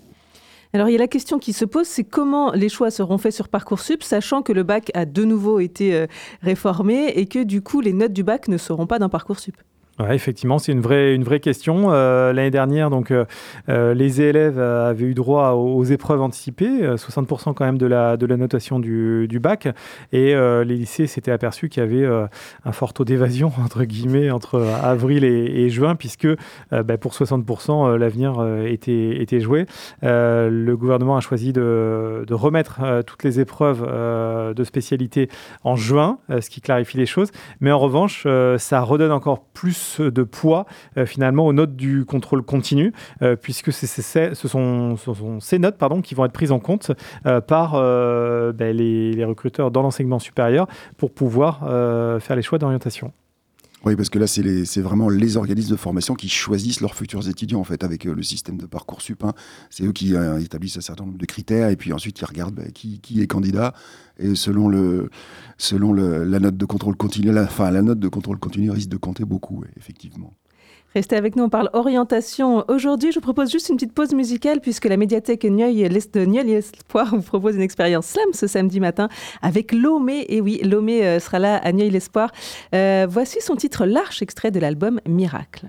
Alors 0.76 0.90
il 0.90 0.92
y 0.92 0.96
a 0.96 0.98
la 0.98 1.08
question 1.08 1.38
qui 1.38 1.54
se 1.54 1.64
pose, 1.64 1.86
c'est 1.86 2.04
comment 2.04 2.52
les 2.52 2.68
choix 2.68 2.90
seront 2.90 3.16
faits 3.16 3.32
sur 3.32 3.48
Parcoursup, 3.48 4.02
sachant 4.02 4.42
que 4.42 4.52
le 4.52 4.62
bac 4.62 4.90
a 4.92 5.06
de 5.06 5.24
nouveau 5.24 5.58
été 5.58 5.94
euh, 5.94 6.06
réformé 6.42 7.06
et 7.16 7.24
que 7.24 7.42
du 7.44 7.62
coup 7.62 7.80
les 7.80 7.94
notes 7.94 8.12
du 8.12 8.22
bac 8.22 8.46
ne 8.46 8.58
seront 8.58 8.86
pas 8.86 8.98
dans 8.98 9.08
Parcoursup. 9.08 9.56
Ouais, 9.98 10.14
effectivement, 10.14 10.58
c'est 10.58 10.72
une 10.72 10.82
vraie, 10.82 11.14
une 11.14 11.24
vraie 11.24 11.40
question. 11.40 11.86
Euh, 11.86 12.34
l'année 12.34 12.50
dernière, 12.50 12.90
donc, 12.90 13.10
euh, 13.10 13.24
euh, 13.70 13.94
les 13.94 14.20
élèves 14.20 14.58
avaient 14.58 15.06
eu 15.06 15.14
droit 15.14 15.52
aux, 15.52 15.84
épreuves 15.84 16.20
anticipées, 16.20 16.96
60% 16.96 17.54
quand 17.54 17.64
même 17.64 17.78
de 17.78 17.86
la, 17.86 18.18
de 18.18 18.26
la 18.26 18.36
notation 18.36 18.78
du, 18.78 19.38
bac, 19.40 19.68
et 20.12 20.34
les 20.34 20.76
lycées 20.76 21.06
s'étaient 21.06 21.30
aperçus 21.30 21.68
qu'il 21.68 21.82
y 21.82 21.86
avait 21.86 22.04
un 22.64 22.72
fort 22.72 22.92
taux 22.92 23.04
d'évasion, 23.04 23.52
entre 23.64 23.84
guillemets, 23.84 24.30
entre 24.30 24.60
avril 24.82 25.24
et, 25.24 25.70
juin, 25.70 25.94
puisque 25.94 26.28
bah, 26.72 26.96
pour 26.98 27.12
60%, 27.12 27.94
l'avenir 27.96 28.44
était, 28.66 29.22
était 29.22 29.40
joué. 29.40 29.66
le 30.02 30.74
gouvernement 30.74 31.16
a 31.16 31.20
choisi 31.20 31.52
de, 31.52 32.24
de 32.26 32.34
remettre 32.34 32.80
toutes 33.06 33.22
les 33.22 33.38
épreuves 33.38 33.82
de 34.54 34.64
spécialité 34.64 35.28
en 35.62 35.76
juin, 35.76 36.18
ce 36.28 36.50
qui 36.50 36.60
clarifie 36.60 36.96
les 36.96 37.06
choses, 37.06 37.30
mais 37.60 37.70
en 37.70 37.78
revanche, 37.78 38.26
ça 38.58 38.80
redonne 38.80 39.12
encore 39.12 39.44
plus 39.54 39.85
de 40.00 40.22
poids 40.22 40.66
euh, 40.96 41.06
finalement 41.06 41.46
aux 41.46 41.52
notes 41.52 41.76
du 41.76 42.04
contrôle 42.04 42.42
continu, 42.42 42.92
euh, 43.22 43.36
puisque 43.36 43.72
ce, 43.72 43.86
sont, 44.34 44.96
ces 45.40 45.58
notes 45.58 45.78
pardon, 45.78 46.02
qui 46.02 46.14
vont 46.14 46.24
être 46.24 46.32
prises 46.32 46.52
en 46.52 46.58
compte 46.58 46.92
euh, 47.26 47.40
par 47.40 47.72
ben, 47.72 48.76
les, 48.76 49.24
recruteurs 49.24 49.70
dans 49.70 49.82
l'enseignement 49.82 50.18
supérieur 50.18 50.68
pour 50.96 51.12
pouvoir 51.12 51.60
faire 52.20 52.36
les 52.36 52.42
choix 52.42 52.58
d'orientation. 52.58 53.12
Oui, 53.84 53.94
parce 53.94 54.08
que 54.08 54.18
là, 54.18 54.26
c'est 54.26 54.80
vraiment 54.80 55.08
les 55.08 55.36
organismes 55.36 55.70
de 55.70 55.76
formation 55.76 56.14
qui 56.14 56.28
choisissent 56.28 56.80
leurs 56.80 56.94
futurs 56.94 57.28
étudiants, 57.28 57.60
en 57.60 57.64
fait, 57.64 57.84
avec 57.84 58.04
le 58.04 58.22
système 58.22 58.56
de 58.56 58.66
Parcoursup. 58.66 59.22
Hein. 59.22 59.32
C'est 59.70 59.84
eux 59.84 59.92
qui 59.92 60.14
établissent 60.40 60.78
un 60.78 60.80
certain 60.80 61.04
nombre 61.04 61.18
de 61.18 61.26
critères, 61.26 61.68
et 61.68 61.76
puis 61.76 61.92
ensuite, 61.92 62.18
ils 62.20 62.24
regardent 62.24 62.54
ben, 62.54 62.72
qui, 62.72 63.00
est 63.20 63.26
candidat, 63.26 63.74
et 64.18 64.34
selon, 64.34 64.68
le, 64.68 65.10
la 66.24 66.40
note 66.40 66.56
de 66.56 66.64
contrôle 66.64 66.96
continu, 66.96 67.30
la 67.32 67.82
note 67.82 68.00
de 68.00 68.08
contrôle 68.08 68.38
continu 68.38 68.70
risque 68.70 68.88
de 68.88 68.96
compter 68.96 69.24
beaucoup, 69.24 69.62
effectivement. 69.76 70.34
Restez 70.96 71.16
avec 71.16 71.36
nous, 71.36 71.44
on 71.44 71.50
parle 71.50 71.68
orientation. 71.74 72.64
Aujourd'hui, 72.68 73.12
je 73.12 73.16
vous 73.16 73.20
propose 73.20 73.52
juste 73.52 73.68
une 73.68 73.76
petite 73.76 73.92
pause 73.92 74.14
musicale 74.14 74.62
puisque 74.62 74.86
la 74.86 74.96
médiathèque 74.96 75.44
Nieuil 75.44 75.86
de 75.86 76.20
Nieuil 76.24 76.52
Espoir 76.52 77.14
vous 77.14 77.20
propose 77.20 77.54
une 77.56 77.60
expérience 77.60 78.06
slam 78.06 78.24
ce 78.32 78.46
samedi 78.46 78.80
matin 78.80 79.10
avec 79.42 79.72
Lomé. 79.72 80.24
Et 80.30 80.40
oui, 80.40 80.58
Lomé 80.64 81.04
euh, 81.04 81.20
sera 81.20 81.38
là 81.38 81.56
à 81.58 81.72
Nieuil 81.72 81.90
l'Espoir. 81.90 82.32
Euh, 82.74 83.06
voici 83.06 83.42
son 83.42 83.56
titre 83.56 83.84
L'Arche, 83.84 84.22
extrait 84.22 84.50
de 84.50 84.58
l'album 84.58 84.98
Miracle. 85.06 85.68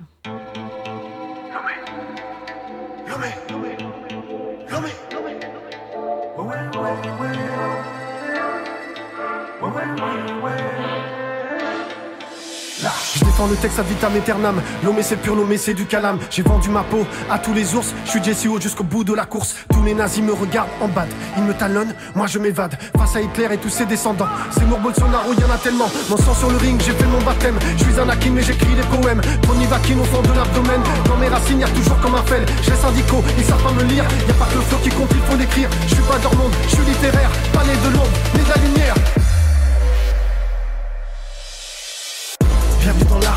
Le 13.45 13.55
texte 13.55 13.77
à 13.79 13.83
vitam 13.83 14.15
aeternam. 14.15 14.61
L'homme 14.83 14.97
c'est 15.01 15.17
pur, 15.17 15.35
l'homme 15.35 15.55
c'est 15.57 15.73
du 15.73 15.85
calame. 15.85 16.17
J'ai 16.31 16.41
vendu 16.41 16.69
ma 16.69 16.81
peau 16.81 17.05
à 17.29 17.37
tous 17.37 17.53
les 17.53 17.75
ours. 17.75 17.93
Je 18.05 18.11
suis 18.11 18.23
Jesse 18.23 18.47
jusqu'au 18.59 18.83
bout 18.83 19.03
de 19.03 19.13
la 19.13 19.25
course. 19.25 19.55
Tous 19.71 19.83
les 19.83 19.93
nazis 19.93 20.23
me 20.23 20.33
regardent 20.33 20.69
en 20.81 20.87
bad. 20.87 21.07
Ils 21.37 21.43
me 21.43 21.53
talonnent, 21.53 21.93
moi 22.15 22.25
je 22.27 22.39
m'évade. 22.39 22.77
Face 22.97 23.15
à 23.15 23.21
Hitler 23.21 23.49
et 23.51 23.57
tous 23.57 23.69
ses 23.69 23.85
descendants. 23.85 24.27
C'est 24.51 24.67
Bolsonaro, 24.81 25.33
y 25.33 25.43
en 25.43 25.53
a 25.53 25.57
tellement. 25.57 25.89
Mon 26.09 26.17
sang 26.17 26.33
sur 26.33 26.49
le 26.49 26.57
ring, 26.57 26.79
j'ai 26.83 26.93
fait 26.93 27.05
mon 27.05 27.21
baptême. 27.21 27.55
Je 27.77 27.83
suis 27.83 27.99
un 27.99 28.09
Akin 28.09 28.31
mais 28.31 28.41
j'écris 28.41 28.73
des 28.73 28.97
poèmes. 28.97 29.21
Tony 29.41 29.65
Vakin 29.65 29.99
au 29.99 30.03
fond 30.05 30.21
de 30.21 30.33
l'abdomen. 30.33 30.81
Dans 31.05 31.17
mes 31.17 31.27
racines, 31.27 31.59
y'a 31.59 31.67
toujours 31.69 31.99
comme 31.99 32.15
un 32.15 32.23
fel. 32.23 32.45
J'ai 32.61 32.75
syndico, 32.75 33.23
ils 33.37 33.43
savent 33.43 33.61
pas 33.61 33.71
me 33.71 33.83
lire. 33.83 34.05
Y 34.27 34.31
a 34.31 34.33
pas 34.33 34.45
que 34.45 34.55
le 34.55 34.61
flow 34.61 34.77
qui 34.83 34.89
compte, 34.89 35.09
il 35.11 35.21
faut 35.31 35.37
l'écrire. 35.37 35.69
Je 35.87 35.95
suis 35.95 36.03
pas 36.03 36.17
monde, 36.35 36.53
je 36.63 36.75
suis 36.75 36.85
littéraire. 36.85 37.29
Pas 37.53 37.63
né 37.63 37.73
de 37.83 37.93
l'ombre, 37.93 38.09
né 38.35 38.43
de 38.43 38.49
la 38.49 38.55
lumière. 38.55 39.26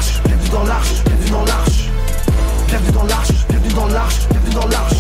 L'arche, 0.01 0.23
bienvenue 0.25 0.51
dans 0.51 0.65
l'arche, 0.65 1.05
bienvenue 1.05 1.31
dans 1.31 1.45
l'arche. 1.45 1.91
Bienvenue 2.69 2.93
dans 2.93 3.05
l'arche, 3.05 3.47
bienvenue 3.49 3.75
dans 3.75 3.87
l'arche, 3.89 4.29
bienvenue 4.31 4.55
dans 4.55 4.67
l'arche. 4.69 4.97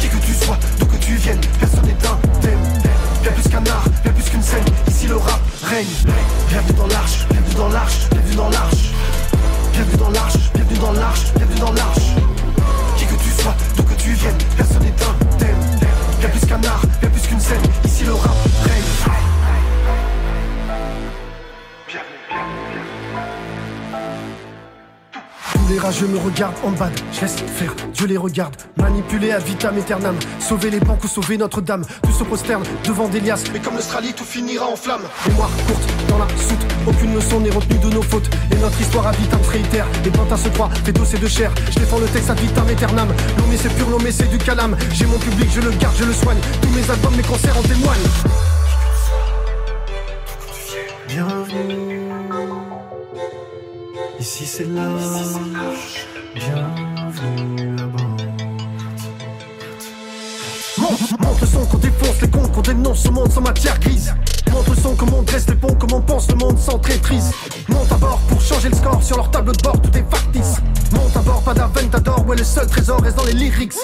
Qui 0.00 0.08
que 0.08 0.16
tu 0.24 0.32
sois, 0.32 0.58
d'où 0.78 0.86
que 0.86 0.96
tu 0.96 1.14
viennes, 1.16 1.40
personne 1.58 1.84
n'est 1.84 2.06
un 2.06 2.40
thème. 2.40 2.58
Bien 3.22 3.32
plus 3.32 3.48
qu'un 3.48 3.66
art, 3.66 3.84
bien 4.02 4.12
plus 4.12 4.30
qu'une 4.30 4.42
scène, 4.42 4.64
ici 4.88 5.06
le 5.08 5.16
rap 5.16 5.40
règne. 5.64 5.86
Bienvenue 6.48 6.78
dans 6.78 6.86
l'arche, 6.86 7.26
bienvenue 7.30 7.54
dans 7.54 7.68
l'arche, 7.68 8.08
bienvenue 8.10 8.36
dans 8.36 8.48
l'arche. 8.48 8.92
Bienvenue 9.72 9.96
dans 9.98 10.10
l'arche, 10.10 10.38
bienvenue 10.54 10.78
dans 10.78 10.92
l'arche, 10.92 11.24
bienvenue 11.36 11.60
dans 11.60 11.72
l'arche. 11.72 12.08
Qui 12.96 13.04
que 13.04 13.22
tu 13.22 13.42
sois, 13.42 13.54
d'où 13.76 13.82
que 13.82 13.94
tu 13.94 14.12
viennes, 14.12 14.38
personne 14.56 14.82
n'est 14.82 14.88
un 14.88 15.36
thème. 15.36 15.88
Bien 16.20 16.28
plus 16.30 16.46
qu'un 16.46 16.64
art, 16.64 16.82
bien 17.00 17.10
plus 17.10 17.26
qu'une 17.26 17.40
scène, 17.40 17.62
les 25.68 25.78
rageux 25.78 26.06
me 26.06 26.18
regardent 26.18 26.56
en 26.64 26.70
bas, 26.70 26.90
je 27.12 27.20
laisse 27.20 27.36
faire, 27.36 27.74
Dieu 27.92 28.06
les 28.06 28.16
regarde, 28.16 28.54
manipuler 28.76 29.32
à 29.32 29.38
vitam 29.38 29.76
aeternam, 29.76 30.16
sauver 30.40 30.70
les 30.70 30.80
banques 30.80 31.04
ou 31.04 31.08
sauver 31.08 31.36
Notre-Dame, 31.36 31.84
tout 32.02 32.12
se 32.12 32.24
prosterne 32.24 32.62
devant 32.84 33.08
des 33.08 33.20
liasses, 33.20 33.44
mais 33.52 33.60
comme 33.60 33.74
l'Australie 33.74 34.12
tout 34.14 34.24
finira 34.24 34.66
en 34.66 34.76
flammes. 34.76 35.06
Mémoire 35.26 35.50
courte 35.66 35.82
dans 36.08 36.18
la 36.18 36.28
soute, 36.28 36.64
aucune 36.86 37.14
leçon 37.14 37.40
n'est 37.40 37.50
retenue 37.50 37.78
de 37.78 37.90
nos 37.90 38.02
fautes, 38.02 38.30
et 38.50 38.56
notre 38.56 38.80
histoire 38.80 39.06
à 39.08 39.12
vitam 39.12 39.42
se 39.44 39.50
réitère, 39.50 39.86
les 40.04 40.32
à 40.32 40.36
se 40.36 40.48
croient, 40.48 40.70
fait 40.84 40.92
d'os 40.92 41.14
et 41.14 41.18
de 41.18 41.28
chair, 41.28 41.52
je 41.70 41.78
défends 41.78 41.98
le 41.98 42.06
texte 42.06 42.30
à 42.30 42.34
vitam 42.34 42.66
aeternam, 42.68 43.08
l'homme 43.36 43.56
c'est 43.56 43.74
pur, 43.74 43.90
l'homme 43.90 44.10
c'est 44.10 44.30
du 44.30 44.38
calame, 44.38 44.76
j'ai 44.92 45.06
mon 45.06 45.18
public, 45.18 45.48
je 45.54 45.60
le 45.60 45.70
garde, 45.72 45.96
je 45.98 46.04
le 46.04 46.12
soigne, 46.12 46.38
tous 46.62 46.70
mes 46.70 46.90
albums, 46.90 47.16
mes 47.16 47.22
concerts 47.22 47.58
en 47.58 47.62
témoignent. 47.62 48.57
Ici 54.20 54.46
c'est 54.46 54.64
là, 54.64 54.82
bienvenue 56.34 57.76
à 57.80 57.86
bord. 57.86 58.16
Montre 61.20 61.40
le 61.40 61.46
son 61.46 61.64
qu'on 61.66 61.78
défonce 61.78 62.20
les 62.20 62.28
cons, 62.28 62.48
qu'on 62.48 62.60
dénonce 62.60 63.02
ce 63.04 63.10
monde 63.10 63.30
sans 63.30 63.42
matière 63.42 63.78
grise. 63.78 64.12
Montre 64.50 64.70
le 64.70 64.76
son 64.76 64.96
comment 64.96 65.18
on 65.18 65.22
dresse 65.22 65.46
les 65.48 65.54
ponts, 65.54 65.76
comment 65.78 65.98
on 65.98 66.02
pense 66.02 66.28
le 66.30 66.34
monde 66.34 66.58
sans 66.58 66.78
traîtrise. 66.80 67.30
Monte 67.68 67.92
à 67.92 67.96
bord 67.96 68.18
pour 68.28 68.40
changer 68.40 68.70
le 68.70 68.74
score 68.74 69.00
sur 69.04 69.16
leur 69.18 69.30
tableau 69.30 69.52
de 69.52 69.62
bord, 69.62 69.80
tout 69.80 69.96
est 69.96 70.04
factice. 70.10 70.56
Monte 70.92 71.16
à 71.16 71.20
bord, 71.20 71.42
pas 71.42 71.54
d'aventador, 71.54 72.24
est 72.32 72.38
le 72.38 72.44
seul 72.44 72.66
trésor 72.66 73.00
reste 73.00 73.16
dans 73.16 73.24
les 73.24 73.34
lyrics. 73.34 73.74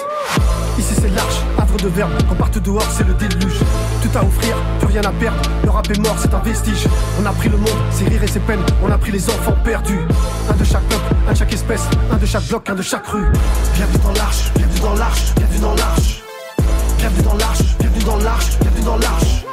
Ici 0.77 0.93
c'est 0.99 1.15
l'arche, 1.15 1.39
havre 1.57 1.77
de 1.77 1.87
verbe, 1.87 2.11
quand 2.27 2.35
parte 2.35 2.57
dehors 2.57 2.91
c'est 2.91 3.07
le 3.07 3.13
déluge. 3.13 3.61
Tout 4.05 4.19
à 4.19 4.23
offrir, 4.23 4.55
plus 4.77 4.87
rien 4.87 5.01
à 5.01 5.11
perdre, 5.13 5.41
le 5.63 5.69
rap 5.71 5.89
est 5.89 5.97
mort, 5.97 6.15
c'est 6.21 6.31
un 6.31 6.39
vestige. 6.39 6.87
On 7.19 7.25
a 7.25 7.31
pris 7.31 7.49
le 7.49 7.57
monde, 7.57 7.79
ses 7.89 8.05
rires 8.05 8.21
et 8.21 8.27
ses 8.27 8.39
peines, 8.39 8.63
on 8.83 8.91
a 8.91 8.99
pris 8.99 9.11
les 9.11 9.27
enfants 9.29 9.55
perdus. 9.63 9.99
Un 10.47 10.53
de 10.53 10.63
chaque 10.63 10.83
peuple, 10.83 11.15
un 11.27 11.31
de 11.31 11.37
chaque 11.37 11.53
espèce, 11.53 11.81
un 12.11 12.17
de 12.17 12.25
chaque 12.27 12.43
bloc, 12.43 12.69
un 12.69 12.75
de 12.75 12.83
chaque 12.83 13.07
rue. 13.07 13.25
Bienvenue 13.73 13.97
dans 14.03 14.13
l'arche, 14.13 14.51
bienvenue 14.55 14.79
dans 14.79 14.93
l'arche, 14.93 15.33
bienvenue 15.35 15.59
dans 15.59 15.73
l'arche. 15.73 16.21
Bienvenue 16.99 17.23
dans 17.23 17.33
l'arche, 17.33 17.77
bienvenue 17.79 18.03
dans 18.03 18.17
l'arche, 18.17 18.59
bienvenue 18.59 18.85
dans 18.85 18.97
l'arche. 18.97 19.45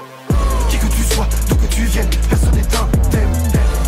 Qui 0.68 0.76
que 0.76 0.86
tu 0.86 1.02
sois, 1.02 1.26
d'où 1.48 1.54
que 1.54 1.66
tu 1.74 1.84
viennes, 1.84 2.10
personne 2.28 2.54
n'est 2.54 2.60
un 2.60 3.08
thème. 3.08 3.32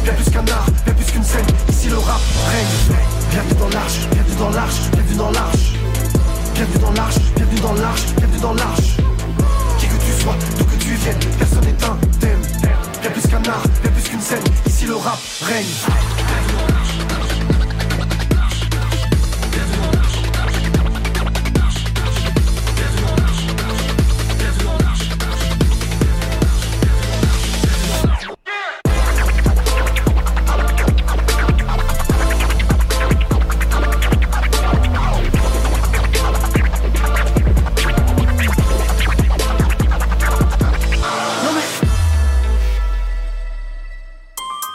Bien 0.02 0.12
plus 0.14 0.30
qu'un 0.30 0.48
art, 0.50 0.66
bien 0.86 0.94
plus 0.94 1.12
qu'une 1.12 1.24
scène, 1.24 1.46
ici 1.68 1.90
le 1.90 1.98
rap 1.98 2.20
règne. 2.50 2.96
Bienvenue 3.30 3.60
dans 3.60 3.68
l'arche, 3.68 3.98
bienvenue 4.10 4.36
dans 4.38 4.50
l'arche, 4.50 4.90
bienvenue 4.92 5.16
dans 5.18 5.30
l'arche. 5.30 5.72
Bienvenue 6.54 6.78
dans 6.78 6.92
l'arche, 6.92 7.18
bienvenue 7.36 7.60
dans 7.60 7.74
l'arche, 7.74 8.06
bienvenue 8.16 8.40
dans 8.40 8.54
l'arche. 8.54 9.13
Tu 10.24 10.64
que 10.64 10.82
tu 10.82 10.94
viennes, 10.94 11.18
personne 11.38 11.64
n'est 11.64 11.84
un 11.84 11.98
thème. 12.18 12.40
Bien 13.02 13.10
plus 13.10 13.26
qu'un 13.28 13.42
art, 13.50 13.62
bien 13.82 13.90
plus 13.90 14.08
qu'une 14.08 14.20
scène, 14.22 14.42
ici 14.66 14.86
le 14.86 14.96
rap 14.96 15.18
règne. 15.42 16.83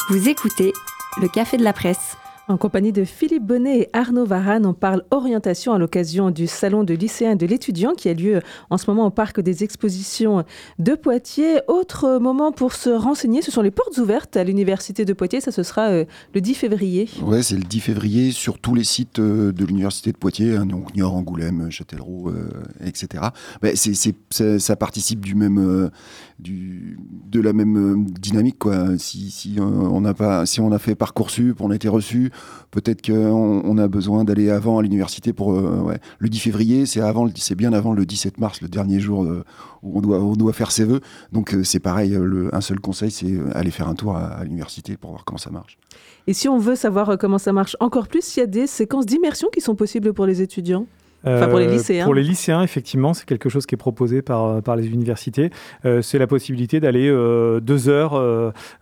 Vous 0.09 0.27
écoutez 0.27 0.73
le 1.21 1.27
Café 1.27 1.55
de 1.57 1.63
la 1.63 1.71
Presse. 1.71 2.08
En 2.49 2.57
compagnie 2.57 2.91
de 2.91 3.03
Philippe 3.03 3.45
Bonnet 3.45 3.81
et 3.81 3.89
Arnaud 3.93 4.25
Varane, 4.25 4.65
on 4.65 4.73
parle 4.73 5.03
orientation 5.11 5.71
à 5.73 5.77
l'occasion 5.77 6.31
du 6.31 6.47
salon 6.47 6.83
de 6.83 6.95
lycéens 6.95 7.35
de 7.35 7.45
l'étudiant 7.45 7.93
qui 7.93 8.09
a 8.09 8.15
lieu 8.15 8.41
en 8.71 8.79
ce 8.79 8.89
moment 8.89 9.05
au 9.05 9.11
parc 9.11 9.39
des 9.39 9.63
expositions 9.63 10.43
de 10.79 10.95
Poitiers. 10.95 11.59
Autre 11.67 12.17
moment 12.17 12.51
pour 12.51 12.73
se 12.73 12.89
renseigner, 12.89 13.43
ce 13.43 13.51
sont 13.51 13.61
les 13.61 13.69
portes 13.69 13.99
ouvertes 13.99 14.35
à 14.35 14.43
l'université 14.43 15.05
de 15.05 15.13
Poitiers. 15.13 15.41
Ça, 15.41 15.51
ce 15.51 15.61
sera 15.61 15.89
euh, 15.89 16.05
le 16.33 16.41
10 16.41 16.55
février. 16.55 17.07
Ouais, 17.21 17.43
c'est 17.43 17.55
le 17.55 17.61
10 17.61 17.81
février 17.81 18.31
sur 18.31 18.57
tous 18.57 18.73
les 18.73 18.83
sites 18.83 19.19
euh, 19.19 19.51
de 19.51 19.63
l'université 19.63 20.11
de 20.11 20.17
Poitiers, 20.17 20.55
hein, 20.55 20.65
donc 20.65 20.95
Niort, 20.95 21.13
Angoulême, 21.13 21.69
Châtellerault, 21.69 22.29
euh, 22.29 22.49
etc. 22.83 23.25
Mais 23.61 23.75
c'est, 23.75 23.93
c'est, 23.93 24.57
ça, 24.57 24.75
participe 24.75 25.23
du 25.23 25.35
même, 25.35 25.91
de 26.39 27.41
la 27.41 27.53
même 27.53 28.05
dynamique. 28.05 28.63
Si, 28.97 29.29
si 29.29 29.57
on 29.59 30.01
n'a 30.01 30.15
pas, 30.15 30.47
si 30.47 30.61
on 30.61 30.71
a 30.71 30.79
fait 30.79 30.95
parcoursup, 30.95 31.61
on 31.61 31.69
a 31.69 31.75
été 31.75 31.87
reçu 31.87 32.31
Peut-être 32.71 33.03
qu'on 33.03 33.61
on 33.65 33.77
a 33.79 33.87
besoin 33.87 34.23
d'aller 34.23 34.51
avant 34.51 34.77
à 34.77 34.83
l'université 34.83 35.33
pour 35.33 35.53
euh, 35.53 35.95
le 36.19 36.29
10 36.29 36.39
février, 36.39 36.85
c'est 36.85 37.01
avant, 37.01 37.27
c'est 37.35 37.55
bien 37.55 37.73
avant 37.73 37.93
le 37.93 38.05
17 38.05 38.39
mars, 38.39 38.61
le 38.61 38.67
dernier 38.67 38.99
jour 38.99 39.23
euh, 39.23 39.43
où 39.81 39.97
on 39.97 40.35
doit, 40.35 40.53
faire 40.53 40.71
ses 40.71 40.85
vœux. 40.85 41.01
Donc 41.31 41.53
euh, 41.53 41.63
c'est 41.63 41.79
pareil, 41.79 42.15
un 42.51 42.61
seul 42.61 42.79
conseil, 42.79 43.09
c'est 43.09 43.33
aller 43.53 43.71
faire 43.71 43.87
un 43.87 43.95
tour 43.95 44.15
à, 44.15 44.27
à 44.27 44.43
l'université 44.43 44.97
pour 44.97 45.09
voir 45.09 45.25
comment 45.25 45.39
ça 45.39 45.49
marche. 45.49 45.79
Et 46.27 46.33
si 46.33 46.47
on 46.47 46.59
veut 46.59 46.75
savoir 46.75 47.17
comment 47.17 47.39
ça 47.39 47.53
marche 47.53 47.75
encore 47.79 48.07
plus, 48.07 48.37
il 48.37 48.39
y 48.41 48.43
a 48.43 48.47
des 48.47 48.67
séquences 48.67 49.07
d'immersion 49.07 49.47
qui 49.51 49.61
sont 49.61 49.75
possibles 49.75 50.13
pour 50.13 50.27
les 50.27 50.43
étudiants? 50.43 50.85
Enfin, 51.25 51.47
pour 51.47 51.59
les 51.59 51.67
euh, 51.67 51.71
lycéens. 51.71 52.05
Pour 52.05 52.13
les 52.13 52.23
lycéens, 52.23 52.63
effectivement, 52.63 53.13
c'est 53.13 53.25
quelque 53.25 53.49
chose 53.49 53.65
qui 53.65 53.75
est 53.75 53.77
proposé 53.77 54.21
par, 54.21 54.61
par 54.61 54.75
les 54.75 54.87
universités. 54.87 55.49
Euh, 55.85 56.01
c'est 56.01 56.17
la 56.17 56.27
possibilité 56.27 56.79
d'aller 56.79 57.09
euh, 57.09 57.59
deux 57.59 57.89
heures 57.89 58.13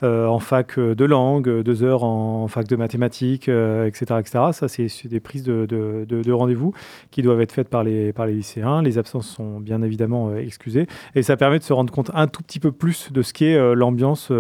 en 0.02 0.40
fac 0.40 0.80
de 0.80 1.06
langue, 1.06 1.62
deux 1.62 1.84
heures 1.84 2.04
en, 2.04 2.48
fac 2.48 2.68
de 2.68 2.76
mathématiques, 2.76 3.50
etc., 3.50 4.06
etc. 4.20 4.40
Ça, 4.52 4.68
c'est 4.68 4.88
des 5.06 5.20
prises 5.20 5.44
de, 5.44 5.66
de, 5.66 6.06
de, 6.08 6.32
rendez-vous 6.32 6.74
qui 7.12 7.22
doivent 7.22 7.42
être 7.42 7.52
faites 7.52 7.70
par 7.70 7.84
les, 7.84 8.14
par 8.14 8.26
les 8.26 8.34
lycéens. 8.34 8.82
Les 8.82 8.98
absences 8.98 9.28
sont 9.28 9.60
bien 9.60 9.82
évidemment 9.82 10.36
excusées. 10.36 10.88
Et 11.16 11.24
ça 11.24 11.38
permet 11.38 11.60
de 11.60 11.64
se 11.64 11.74
rendre 11.74 11.92
compte 11.92 12.12
un 12.14 12.28
tout 12.28 12.44
petit 12.44 12.60
peu 12.60 12.72
plus 12.72 13.12
de 13.12 13.22
ce 13.22 13.34
qu'est 13.34 13.58
l'ambiance 13.76 14.32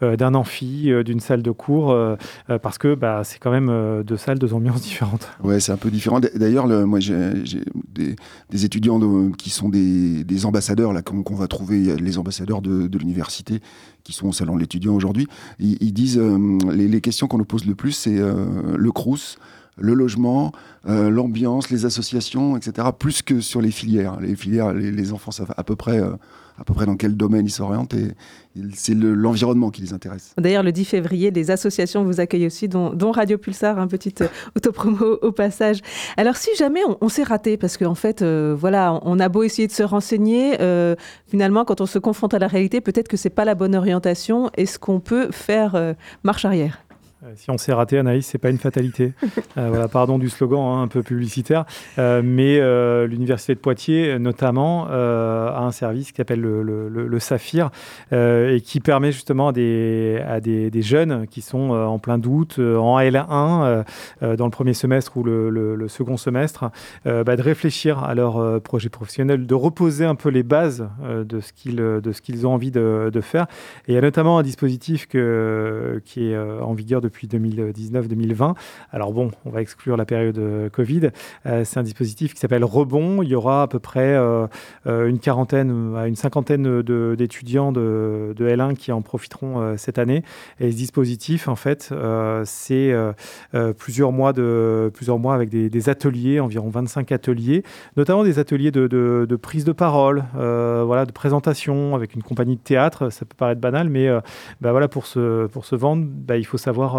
d'un 0.00 0.34
amphi, 0.34 0.90
d'une 1.04 1.20
salle 1.20 1.42
de 1.42 1.50
cours, 1.50 1.96
parce 2.62 2.78
que 2.78 2.94
bah, 2.94 3.22
c'est 3.24 3.38
quand 3.38 3.50
même 3.50 4.02
deux 4.02 4.16
salles, 4.16 4.38
deux 4.38 4.54
ambiances 4.54 4.82
différentes. 4.82 5.30
Ouais, 5.42 5.60
c'est 5.60 5.72
un 5.72 5.76
peu 5.76 5.90
différent. 5.90 6.20
D'ailleurs, 6.20 6.66
moi, 6.66 7.00
j'ai 7.00 7.43
j'ai 7.44 7.64
des, 7.94 8.64
étudiants 8.64 9.30
qui 9.32 9.50
sont 9.50 9.68
des, 9.68 10.46
ambassadeurs, 10.46 10.92
là, 10.92 11.02
qu'on 11.02 11.34
va 11.34 11.46
trouver, 11.48 11.96
les 11.96 12.18
ambassadeurs 12.18 12.62
de, 12.62 12.98
l'université 12.98 13.60
qui 14.02 14.12
sont 14.12 14.28
au 14.28 14.32
salon 14.32 14.54
de 14.54 14.60
l'étudiant 14.60 14.94
aujourd'hui. 14.94 15.26
Ils, 15.58 15.92
disent, 15.92 16.18
euh, 16.18 16.58
les, 16.70 17.00
questions 17.00 17.26
qu'on 17.26 17.38
nous 17.38 17.44
pose 17.44 17.64
le 17.64 17.74
plus, 17.74 17.92
c'est 17.92 18.18
euh, 18.18 18.76
le 18.76 18.92
CRUS, 18.92 19.38
le 19.76 19.94
logement, 19.94 20.52
euh, 20.86 21.10
l'ambiance, 21.10 21.70
les 21.70 21.84
associations, 21.84 22.56
etc., 22.56 22.88
plus 22.96 23.22
que 23.22 23.40
sur 23.40 23.60
les 23.60 23.70
filières. 23.70 24.20
Les 24.20 24.36
filières, 24.36 24.72
les, 24.72 25.12
enfants 25.12 25.30
savent 25.30 25.54
à 25.56 25.64
peu 25.64 25.76
près, 25.76 26.00
euh, 26.00 26.12
à 26.58 26.64
peu 26.64 26.74
près 26.74 26.86
dans 26.86 26.96
quel 26.96 27.16
domaine 27.16 27.46
ils 27.46 27.50
s'orientent 27.50 27.94
et 27.94 28.12
c'est 28.74 28.94
l'environnement 28.94 29.70
qui 29.70 29.82
les 29.82 29.92
intéresse. 29.92 30.32
D'ailleurs, 30.38 30.62
le 30.62 30.70
10 30.70 30.84
février, 30.84 31.30
les 31.32 31.50
associations 31.50 32.04
vous 32.04 32.20
accueillent 32.20 32.46
aussi, 32.46 32.68
dont, 32.68 33.10
Radio 33.10 33.36
Pulsar, 33.38 33.78
un 33.78 33.88
petit 33.88 34.14
euh, 34.20 34.28
autopromo 34.56 35.18
au 35.22 35.32
passage. 35.32 35.80
Alors, 36.16 36.36
si 36.36 36.50
jamais 36.56 36.80
on, 37.00 37.08
s'est 37.08 37.24
raté, 37.24 37.56
parce 37.56 37.76
qu'en 37.76 37.96
fait, 37.96 38.22
voilà, 38.22 39.00
on 39.02 39.18
a 39.18 39.28
beau 39.28 39.42
essayer 39.42 39.66
de 39.66 39.72
se 39.72 39.82
renseigner, 39.82 40.56
finalement, 41.26 41.64
quand 41.64 41.80
on 41.80 41.86
se 41.86 41.98
confronte 41.98 42.34
à 42.34 42.38
la 42.38 42.46
réalité, 42.46 42.80
peut-être 42.80 43.08
que 43.08 43.16
c'est 43.16 43.30
pas 43.30 43.44
la 43.44 43.54
bonne 43.54 43.74
orientation. 43.74 44.50
Est-ce 44.56 44.78
qu'on 44.78 45.00
peut 45.00 45.30
faire 45.32 45.94
marche 46.22 46.44
arrière? 46.44 46.84
euh, 46.92 46.93
si 47.36 47.50
on 47.50 47.58
s'est 47.58 47.72
raté, 47.72 47.98
Anaïs, 47.98 48.26
c'est 48.26 48.38
pas 48.38 48.50
une 48.50 48.58
fatalité. 48.58 49.12
Euh, 49.56 49.68
voilà, 49.68 49.86
pardon 49.86 50.18
du 50.18 50.30
slogan 50.30 50.58
hein, 50.58 50.82
un 50.82 50.88
peu 50.88 51.04
publicitaire, 51.04 51.64
euh, 52.00 52.22
mais 52.24 52.58
l'université 53.06 53.54
de 53.54 53.60
Poitiers, 53.60 54.18
notamment, 54.18 54.88
a 54.88 55.60
un 55.60 55.70
service 55.70 56.10
qui 56.10 56.16
s'appelle 56.16 56.40
le, 56.40 57.18
Saphir 57.20 57.70
et 58.10 58.60
qui 58.64 58.80
permet 58.80 59.12
justement 59.12 59.48
à 59.48 59.52
des, 59.52 60.20
à 60.26 60.40
des, 60.40 60.82
jeunes 60.82 61.28
qui 61.28 61.40
sont 61.40 61.70
en 61.70 62.00
plein 62.00 62.18
doute, 62.18 62.58
en 62.58 62.98
L1, 62.98 63.84
dans 64.22 64.44
le 64.44 64.50
premier 64.50 64.74
semestre 64.74 65.16
ou 65.16 65.22
le, 65.22 65.86
second 65.86 66.16
semestre, 66.16 66.70
bah, 67.04 67.36
de 67.36 67.42
réfléchir 67.42 68.02
à 68.02 68.16
leur 68.16 68.60
projet 68.60 68.88
professionnel, 68.88 69.46
de 69.46 69.54
reposer 69.54 70.04
un 70.04 70.16
peu 70.16 70.30
les 70.30 70.42
bases 70.42 70.88
de 71.00 71.40
ce 71.40 71.52
qu'ils 71.52 71.76
de 71.76 72.12
ce 72.12 72.22
qu'ils 72.22 72.44
ont 72.46 72.54
envie 72.54 72.72
de, 72.72 73.10
de, 73.12 73.20
faire. 73.20 73.46
Et 73.86 73.92
il 73.92 73.94
y 73.94 73.98
a 73.98 74.00
notamment 74.00 74.38
un 74.38 74.42
dispositif 74.42 75.06
que, 75.06 76.02
qui 76.04 76.30
est 76.30 76.38
en 76.38 76.74
vigueur 76.74 77.00
depuis 77.00 77.13
depuis 77.14 77.28
2019-2020. 77.28 78.54
Alors 78.92 79.12
bon, 79.12 79.30
on 79.44 79.50
va 79.50 79.62
exclure 79.62 79.96
la 79.96 80.04
période 80.04 80.38
euh, 80.38 80.68
Covid. 80.68 81.10
Euh, 81.46 81.64
c'est 81.64 81.78
un 81.78 81.82
dispositif 81.82 82.34
qui 82.34 82.40
s'appelle 82.40 82.64
Rebond. 82.64 83.22
Il 83.22 83.28
y 83.28 83.34
aura 83.34 83.62
à 83.62 83.68
peu 83.68 83.78
près 83.78 84.14
euh, 84.14 84.46
une 84.86 85.18
quarantaine 85.18 85.94
à 85.96 86.08
une 86.08 86.16
cinquantaine 86.16 86.82
d'étudiants 86.82 87.72
de, 87.72 88.34
de, 88.36 88.48
L1 88.48 88.74
qui 88.74 88.90
en 88.92 89.02
profiteront 89.02 89.76
cette 89.76 89.98
année. 89.98 90.22
Et 90.60 90.70
ce 90.70 90.76
dispositif, 90.76 91.48
en 91.48 91.56
fait, 91.56 91.92
c'est 92.44 92.94
plusieurs 93.78 94.12
mois 94.12 94.32
de 94.32 94.90
plusieurs 94.94 95.18
mois 95.18 95.34
avec 95.34 95.48
des, 95.50 95.88
ateliers, 95.88 96.40
environ 96.40 96.68
25 96.68 97.12
ateliers, 97.12 97.62
notamment 97.96 98.24
des 98.24 98.38
ateliers 98.38 98.70
de, 98.70 99.36
prise 99.40 99.64
de 99.64 99.72
parole, 99.72 100.24
voilà, 100.34 101.04
de 101.06 101.12
présentation 101.12 101.94
avec 101.94 102.14
une 102.14 102.22
compagnie 102.22 102.56
de 102.56 102.60
théâtre. 102.60 103.10
Ça 103.10 103.24
peut 103.24 103.36
paraître 103.36 103.60
banal, 103.60 103.88
mais 103.88 104.08
bah 104.60 104.72
voilà, 104.72 104.88
pour 104.88 105.06
se 105.06 105.46
pour 105.46 105.64
se 105.64 105.76
vendre, 105.76 106.04
bah, 106.06 106.36
il 106.36 106.46
faut 106.46 106.58
savoir 106.58 106.96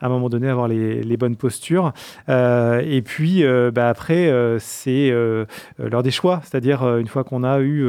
à 0.00 0.06
un 0.06 0.08
moment 0.08 0.28
donné 0.28 0.48
avoir 0.48 0.68
les, 0.68 1.16
bonnes 1.16 1.36
postures. 1.36 1.92
Euh, 2.28 2.82
et 2.84 3.02
puis 3.02 3.44
euh, 3.44 3.70
bah, 3.70 3.88
après, 3.88 4.32
c'est 4.58 5.10
l'heure 5.78 6.02
des 6.02 6.10
choix, 6.10 6.40
c'est-à-dire 6.44 6.82
une 6.98 7.06
fois 7.06 7.24
qu'on 7.24 7.44
a 7.44 7.60
eu 7.60 7.86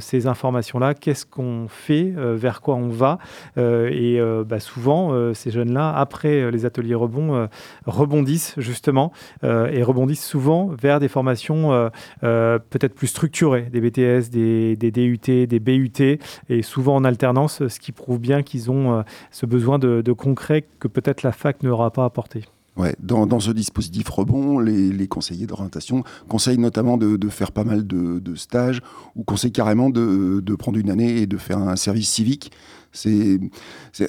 ces 0.00 0.26
informations-là, 0.26 0.94
qu'est-ce 0.94 1.26
qu'on 1.26 1.66
fait, 1.68 2.12
vers 2.16 2.60
quoi 2.60 2.74
on 2.76 2.88
va. 2.88 3.18
et 3.56 4.20
bah, 4.46 4.60
souvent, 4.60 5.34
ces 5.34 5.50
jeunes-là, 5.50 5.92
après 5.96 6.50
les 6.50 6.66
ateliers 6.66 6.94
rebond, 6.94 7.48
rebondissent 7.86 8.54
justement 8.58 9.12
et 9.42 9.82
rebondissent 9.82 10.26
souvent 10.26 10.66
vers 10.80 11.00
des 11.00 11.08
formations 11.08 11.90
peut-être 12.20 12.94
plus 12.94 13.08
structurées, 13.08 13.68
des 13.72 13.80
BTS, 13.80 14.30
des, 14.30 14.76
DUT, 14.76 15.46
des 15.46 15.60
BUT, 15.60 16.18
et 16.48 16.62
souvent 16.62 16.96
en 16.96 17.04
alternance, 17.04 17.66
ce 17.66 17.80
qui 17.80 17.92
prouve 17.92 18.18
bien 18.18 18.42
qu'ils 18.42 18.70
ont 18.70 19.04
ce 19.30 19.46
besoin 19.46 19.78
de, 19.78 20.02
de 20.02 20.12
concret 20.12 20.64
que 20.78 20.88
peut-être 20.88 21.05
la 21.22 21.32
fac 21.32 21.62
n'aura 21.62 21.90
pas 21.90 22.04
apporté. 22.04 22.44
Ouais, 22.76 22.94
dans, 23.00 23.40
ce 23.40 23.52
dispositif 23.52 24.06
rebond, 24.10 24.58
les, 24.58 25.08
conseillers 25.08 25.46
d'orientation 25.46 26.04
conseillent 26.28 26.58
notamment 26.58 26.98
de, 26.98 27.28
faire 27.28 27.50
pas 27.50 27.64
mal 27.64 27.86
de, 27.86 28.34
stages 28.34 28.82
ou 29.14 29.24
conseillent 29.24 29.52
carrément 29.52 29.88
de, 29.88 30.54
prendre 30.56 30.78
une 30.78 30.90
année 30.90 31.22
et 31.22 31.26
de 31.26 31.38
faire 31.38 31.58
un 31.58 31.76
service 31.76 32.10
civique. 32.10 32.52
C'est 32.92 33.38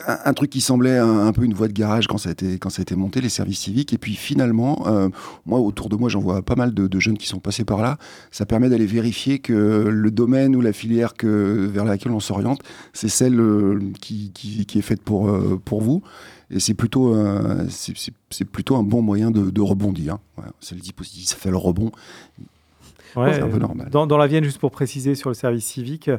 un, 0.07 0.17
un, 0.25 0.33
truc 0.33 0.49
qui 0.49 0.61
semblait 0.61 0.97
un, 0.97 1.31
peu 1.33 1.43
une 1.43 1.53
voie 1.53 1.67
de 1.67 1.73
garage 1.73 2.07
quand 2.07 2.17
ça 2.17 2.29
a 2.29 2.31
été, 2.31 2.57
quand 2.57 2.69
ça 2.69 2.81
a 2.81 2.83
été 2.83 2.95
monté, 2.95 3.21
les 3.21 3.29
services 3.29 3.59
civiques. 3.59 3.93
Et 3.93 3.97
puis 3.97 4.15
finalement, 4.15 4.87
euh, 4.87 5.09
moi, 5.45 5.59
autour 5.59 5.89
de 5.89 5.95
moi, 5.95 6.09
j'en 6.09 6.19
vois 6.19 6.41
pas 6.41 6.55
mal 6.55 6.73
de, 6.73 6.99
jeunes 6.99 7.17
qui 7.17 7.27
sont 7.27 7.39
passés 7.39 7.65
par 7.65 7.81
là. 7.81 7.97
Ça 8.31 8.45
permet 8.45 8.69
d'aller 8.69 8.85
vérifier 8.85 9.39
que 9.39 9.53
le 9.53 10.11
domaine 10.11 10.55
ou 10.55 10.61
la 10.61 10.73
filière 10.73 11.13
que, 11.13 11.67
vers 11.71 11.85
laquelle 11.85 12.11
on 12.11 12.19
s'oriente, 12.19 12.61
c'est 12.93 13.09
celle 13.09 13.39
euh, 13.39 13.79
qui, 14.01 14.31
qui, 14.33 14.79
est 14.79 14.81
faite 14.81 15.01
pour, 15.01 15.29
euh, 15.29 15.59
pour 15.63 15.81
vous. 15.81 16.01
Et 16.49 16.61
c'est 16.61 16.75
plutôt, 16.75 17.13
c'est 17.67 18.45
plutôt 18.45 18.77
un 18.77 18.83
bon 18.83 19.01
moyen 19.01 19.31
de, 19.31 19.61
rebondir. 19.61 20.17
c'est 20.61 20.75
le 20.75 20.81
dispositif, 20.81 21.25
ça 21.25 21.35
fait 21.35 21.51
le 21.51 21.57
rebond 21.57 21.91
c'est 23.13 23.41
un 23.41 23.47
peu 23.47 23.57
normal. 23.57 23.89
Dans, 23.89 24.17
la 24.17 24.27
Vienne, 24.27 24.43
juste 24.43 24.59
pour 24.59 24.71
préciser 24.71 25.15
sur 25.15 25.29
le 25.29 25.35
service 25.35 25.65
civique, 25.65 26.09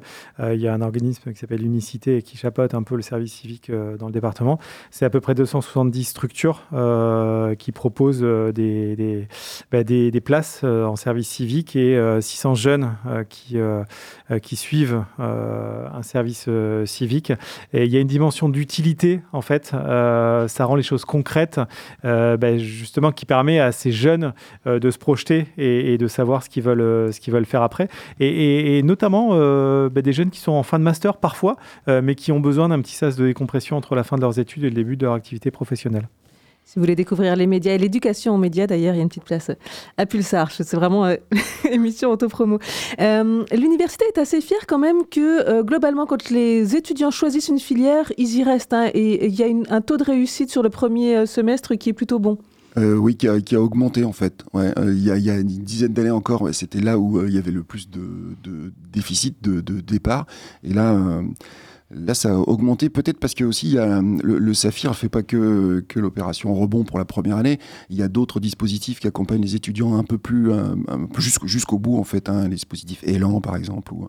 euh, 0.41 0.55
il 0.55 0.61
y 0.61 0.69
a 0.69 0.75
un 0.75 0.81
organisme 0.81 1.33
qui 1.33 1.39
s'appelle 1.39 1.65
Unicité 1.65 2.19
et 2.19 2.23
qui 2.23 2.37
chapeaute 2.37 2.75
un 2.75 2.83
peu 2.83 2.97
le 2.97 3.03
service 3.03 3.33
civique 3.33 3.71
euh, 3.71 3.97
dans 3.97 4.07
le 4.07 4.13
département. 4.13 4.59
C'est 4.91 5.05
à 5.05 5.11
peu 5.11 5.21
près 5.21 5.35
270 5.35 6.05
structures 6.05 6.63
euh, 6.73 7.55
qui 7.55 7.73
proposent 7.73 8.21
des, 8.21 8.97
des, 8.97 9.29
bah, 9.71 9.85
des, 9.85 10.11
des 10.11 10.21
places 10.21 10.65
en 10.65 10.97
service 10.97 11.29
civique 11.29 11.77
et 11.77 11.99
600 12.21 12.55
jeunes 12.55 12.95
qui, 13.29 13.57
qui 14.43 14.57
suivent 14.57 15.05
un 15.19 16.03
service 16.03 16.49
civique. 16.85 17.33
Et 17.73 17.85
il 17.85 17.93
y 17.93 17.97
a 17.97 18.01
une 18.01 18.09
dimension 18.09 18.49
d'utilité, 18.49 19.21
en 19.33 19.43
fait. 19.43 19.67
ça 19.67 20.65
rend 20.65 20.77
les 20.77 20.83
choses 20.83 21.05
concrètes, 21.05 21.61
bah, 22.03 22.59
justement, 22.59 23.13
qui 23.13 23.27
permet 23.27 23.61
à 23.61 23.73
ces 23.73 23.93
jeunes 23.93 24.33
de 24.67 24.91
se 24.91 24.99
projeter 24.99 25.47
et, 25.57 25.95
et 25.95 25.99
de 25.99 26.09
savoir 26.09 26.43
ce 26.43 26.49
qu'ils 26.49 26.63
veulent 26.63 26.78
euh, 26.81 27.13
ce 27.13 27.21
qu'ils 27.21 27.33
veulent 27.33 27.47
faire 27.47 27.63
après. 27.63 27.89
Et, 28.21 28.83
notamment 28.83 29.31
euh, 29.33 29.89
bah, 29.89 30.03
des 30.03 30.13
jeunes 30.13 30.31
qui 30.31 30.41
sont 30.41 30.53
en 30.53 30.63
fin 30.63 30.79
de 30.79 30.85
master 30.85 31.17
parfois, 31.17 31.57
euh, 31.89 32.01
mais 32.03 32.15
qui 32.15 32.33
ont 32.33 32.41
besoin 32.41 32.69
d'un 32.69 32.81
petit 32.81 32.95
sas 32.95 33.17
de 33.17 33.27
décompression 33.27 33.77
entre 33.77 33.95
la 33.95 34.05
fin 34.05 34.17
de 34.17 34.23
leurs 34.23 34.39
études 34.39 34.65
et 34.65 34.69
le 34.69 34.75
début 34.75 34.97
de 34.97 35.05
leur 35.05 35.15
activité 35.15 35.51
professionnelle. 35.51 36.09
Si 36.65 36.75
vous 36.77 36.83
voulez 36.83 36.97
découvrir 36.97 37.35
les 37.35 37.47
médias 37.47 37.73
et 37.73 37.79
l'éducation 37.79 38.35
aux 38.35 38.39
médias, 38.39 38.67
d'ailleurs, 38.67 38.95
il 38.95 38.99
y 38.99 39.01
a 39.01 39.03
une 39.03 39.09
petite 39.09 39.25
place 39.25 39.51
à 39.97 40.05
Pulsar. 40.05 40.51
C'est 40.51 40.75
vraiment 40.75 41.11
émission 41.71 42.11
autopromo. 42.11 42.59
Euh, 43.01 43.43
L'université 43.53 44.05
est 44.15 44.19
assez 44.19 44.43
fière 44.43 44.67
quand 44.67 44.77
même 44.77 45.07
que, 45.11 45.63
globalement, 45.63 46.05
quand 46.05 46.29
les 46.29 46.77
étudiants 46.77 47.11
choisissent 47.11 47.49
une 47.49 47.59
filière, 47.59 48.13
ils 48.19 48.37
y 48.37 48.43
restent. 48.43 48.75
Hein, 48.75 48.91
et 48.93 49.29
il 49.29 49.35
y 49.35 49.45
a 49.45 49.75
un 49.75 49.81
taux 49.81 49.97
de 49.97 50.05
réussite 50.05 50.51
sur 50.51 50.63
le 50.63 50.69
premier 50.69 51.25
semestre 51.25 51.75
qui 51.75 51.89
est 51.89 51.95
plutôt 51.95 52.19
bon. 52.19 52.37
Euh, 52.77 52.97
oui, 52.97 53.17
qui 53.17 53.27
a, 53.27 53.61
augmenté 53.61 54.05
en 54.05 54.13
fait. 54.13 54.45
Euh, 54.55 54.73
il, 54.95 55.03
y 55.03 55.31
a, 55.31 55.39
une 55.39 55.47
dizaine 55.47 55.93
d'années 55.93 56.11
encore, 56.11 56.49
c'était 56.53 56.81
là 56.81 56.99
où 56.99 57.19
euh, 57.19 57.29
il 57.29 57.35
y 57.35 57.39
avait 57.39 57.51
le 57.51 57.63
plus 57.63 57.91
de, 57.91 58.73
déficit 58.93 59.43
de, 59.43 59.61
départ. 59.81 60.27
Et 60.63 60.73
là, 60.73 61.23
là, 61.91 62.15
ça 62.15 62.35
a 62.35 62.37
augmenté 62.37 62.91
peut-être 62.91 63.19
parce 63.19 63.35
que 63.35 63.45
aussi 63.45 63.73
le, 63.73 64.39
le 64.39 64.55
Saphir 64.55 64.91
ne 64.91 64.95
fait 64.95 65.09
pas 65.09 65.23
que, 65.23 65.85
l'opération 65.97 66.55
rebond 66.55 66.85
pour 66.85 66.99
la 66.99 67.05
première 67.05 67.37
année. 67.37 67.59
Il 67.91 67.97
y 67.97 68.03
a 68.03 68.09
d'autres 68.09 68.39
dispositifs 68.39 69.01
qui 69.01 69.07
accompagnent 69.07 69.43
les 69.43 69.57
étudiants 69.57 69.97
un 69.97 70.05
peu 70.05 70.19
plus, 70.19 70.51
jusqu'au 71.45 71.79
bout 71.79 71.97
en 71.97 72.05
fait. 72.05 72.29
Hein, 72.29 72.49
les 72.49 72.57
dispositifs 72.57 73.03
Elan 73.05 73.41
par 73.41 73.57
exemple 73.57 73.93
ou 73.95 74.09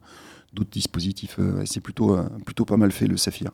d'autres 0.53 0.71
dispositifs. 0.71 1.39
C'est 1.65 1.81
plutôt, 1.81 2.17
plutôt 2.45 2.65
pas 2.65 2.77
mal 2.77 2.91
fait 2.91 3.07
le 3.07 3.17
Saphir. 3.17 3.51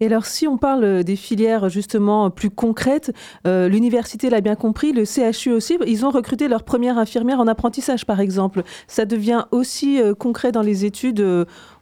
Et 0.00 0.06
alors, 0.06 0.26
si 0.26 0.46
on 0.46 0.58
parle 0.58 0.84
euh, 0.84 1.02
des 1.02 1.16
filières 1.16 1.68
justement 1.68 2.30
plus 2.30 2.50
concrètes, 2.50 3.12
euh, 3.46 3.68
l'université 3.68 4.30
l'a 4.30 4.40
bien 4.40 4.54
compris, 4.54 4.92
le 4.92 5.04
CHU 5.04 5.50
aussi, 5.50 5.78
ils 5.86 6.06
ont 6.06 6.10
recruté 6.10 6.48
leur 6.48 6.62
première 6.62 6.98
infirmière 6.98 7.40
en 7.40 7.46
apprentissage, 7.46 8.06
par 8.06 8.20
exemple. 8.20 8.62
Ça 8.86 9.04
devient 9.04 9.46
aussi 9.50 10.00
euh, 10.00 10.14
concret 10.14 10.52
dans 10.52 10.62
les 10.62 10.84
études, 10.84 11.24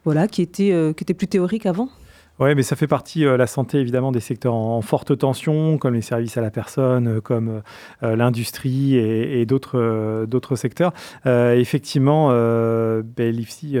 voilà, 0.05 0.27
qui 0.27 0.41
étaient, 0.41 0.93
qui 0.95 1.03
étaient 1.03 1.13
plus 1.13 1.27
théoriques 1.27 1.65
avant? 1.65 1.89
Oui, 2.39 2.53
mais 2.53 2.61
ça 2.61 2.75
fait 2.75 2.85
partie, 2.85 3.25
euh, 3.25 3.35
la 3.35 3.47
santé, 3.47 3.79
évidemment, 3.79 4.11
des 4.11 4.19
secteurs 4.19 4.53
en, 4.53 4.79
forte 4.83 5.17
tension, 5.17 5.79
comme 5.79 5.95
les 5.95 6.03
services 6.03 6.37
à 6.37 6.41
la 6.41 6.51
personne, 6.51 7.07
euh, 7.07 7.19
comme 7.19 7.63
euh, 8.03 8.15
l'industrie 8.15 8.95
et, 8.95 9.47
d'autres 9.47 10.55
secteurs. 10.55 10.93
effectivement, 11.25 12.31
l'IFSI 13.17 13.77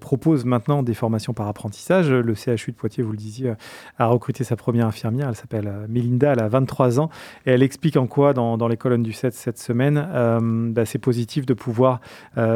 propose 0.00 0.44
maintenant 0.44 0.82
des 0.82 0.94
formations 0.94 1.32
par 1.32 1.46
apprentissage. 1.48 2.10
Le 2.10 2.34
CHU 2.34 2.72
de 2.72 2.76
Poitiers, 2.76 3.02
vous 3.02 3.12
le 3.12 3.16
disiez, 3.16 3.52
a 3.98 4.06
recruté 4.06 4.44
sa 4.44 4.56
première 4.56 4.86
infirmière. 4.86 5.28
Elle 5.28 5.36
s'appelle 5.36 5.72
Mélinda, 5.88 6.32
elle 6.32 6.40
a 6.40 6.48
23 6.48 7.00
ans. 7.00 7.10
Et 7.46 7.52
elle 7.52 7.62
explique 7.62 7.96
en 7.96 8.06
quoi, 8.06 8.32
dans, 8.32 8.68
les 8.68 8.76
colonnes 8.76 9.02
du 9.02 9.12
7 9.12 9.32
cette 9.34 9.58
semaine, 9.58 10.06
ben, 10.74 10.84
c'est 10.84 10.98
positif 10.98 11.46
de 11.46 11.54
pouvoir 11.54 12.00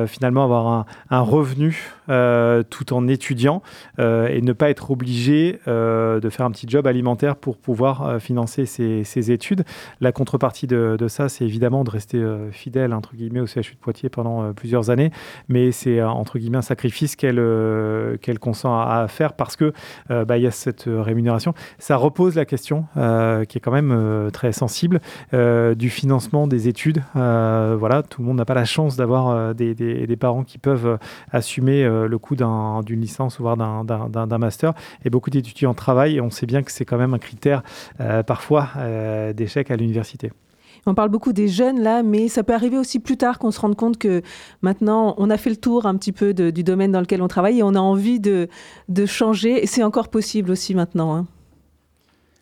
finalement 0.06 0.44
avoir 0.44 0.86
un 1.10 1.20
revenu 1.20 1.94
tout 2.06 2.92
en 2.92 3.08
étudiant 3.08 3.62
et 3.98 4.40
ne 4.42 4.52
pas 4.52 4.70
être 4.70 4.90
obligé 4.90 5.37
et 5.38 5.60
de 5.66 6.28
faire 6.30 6.46
un 6.46 6.50
petit 6.50 6.66
job 6.68 6.86
alimentaire 6.86 7.36
pour 7.36 7.56
pouvoir 7.56 8.20
financer 8.20 8.66
ses, 8.66 9.30
études. 9.30 9.64
La 10.00 10.12
contrepartie 10.12 10.66
de, 10.66 10.96
ça, 11.08 11.28
c'est 11.28 11.44
évidemment 11.44 11.84
de 11.84 11.90
rester 11.90 12.24
fidèle 12.50 12.94
entre 12.94 13.14
guillemets 13.14 13.40
au 13.40 13.46
CHU 13.46 13.74
de 13.74 13.80
Poitiers 13.80 14.08
pendant 14.08 14.52
plusieurs 14.52 14.90
années, 14.90 15.10
mais 15.48 15.72
c'est 15.72 16.02
entre 16.02 16.38
guillemets 16.38 16.58
un 16.58 16.62
sacrifice 16.62 17.16
qu'elle 17.16 17.36
qu'elle 18.20 18.38
consent 18.38 18.78
à, 18.78 19.06
faire 19.08 19.34
parce 19.34 19.56
que 19.56 19.72
bah, 20.08 20.36
il 20.36 20.42
y 20.42 20.46
a 20.46 20.50
cette 20.50 20.84
rémunération. 20.86 21.54
Ça 21.78 21.96
repose 21.96 22.34
la 22.36 22.44
question 22.44 22.86
qui 22.94 23.58
est 23.58 23.60
quand 23.60 23.72
même 23.72 24.30
très 24.32 24.52
sensible 24.52 25.00
du 25.32 25.90
financement 25.90 26.46
des 26.46 26.68
études. 26.68 27.02
voilà, 27.14 28.02
tout 28.08 28.22
le 28.22 28.28
monde 28.28 28.38
n'a 28.38 28.44
pas 28.44 28.54
la 28.54 28.64
chance 28.64 28.96
d'avoir 28.96 29.54
des, 29.54 30.16
parents 30.18 30.44
qui 30.44 30.58
peuvent 30.58 30.98
assumer 31.30 31.84
le 31.84 32.18
coût 32.18 32.36
d'une 32.36 33.00
licence, 33.00 33.40
voire 33.40 33.56
d'un 33.56 34.38
master. 34.38 34.72
Et 35.04 35.10
beaucoup 35.10 35.27
d'étudiants 35.30 35.74
travaillent 35.74 36.16
et 36.16 36.20
on 36.20 36.30
sait 36.30 36.46
bien 36.46 36.62
que 36.62 36.72
c'est 36.72 36.84
quand 36.84 36.98
même 36.98 37.14
un 37.14 37.18
critère 37.18 37.62
euh, 38.00 38.22
parfois 38.22 38.70
euh, 38.76 39.32
d'échec 39.32 39.70
à 39.70 39.76
l'université. 39.76 40.32
On 40.86 40.94
parle 40.94 41.10
beaucoup 41.10 41.32
des 41.32 41.48
jeunes 41.48 41.80
là, 41.80 42.02
mais 42.02 42.28
ça 42.28 42.42
peut 42.42 42.54
arriver 42.54 42.78
aussi 42.78 42.98
plus 42.98 43.16
tard 43.16 43.38
qu'on 43.38 43.50
se 43.50 43.60
rende 43.60 43.76
compte 43.76 43.98
que 43.98 44.22
maintenant 44.62 45.14
on 45.18 45.28
a 45.28 45.36
fait 45.36 45.50
le 45.50 45.56
tour 45.56 45.86
un 45.86 45.96
petit 45.96 46.12
peu 46.12 46.32
du 46.32 46.62
domaine 46.62 46.92
dans 46.92 47.00
lequel 47.00 47.20
on 47.20 47.28
travaille 47.28 47.58
et 47.58 47.62
on 47.62 47.74
a 47.74 47.80
envie 47.80 48.20
de, 48.20 48.48
de 48.88 49.06
changer. 49.06 49.62
Et 49.62 49.66
c'est 49.66 49.82
encore 49.82 50.08
possible 50.08 50.50
aussi 50.50 50.74
maintenant. 50.74 51.14
Hein. 51.14 51.26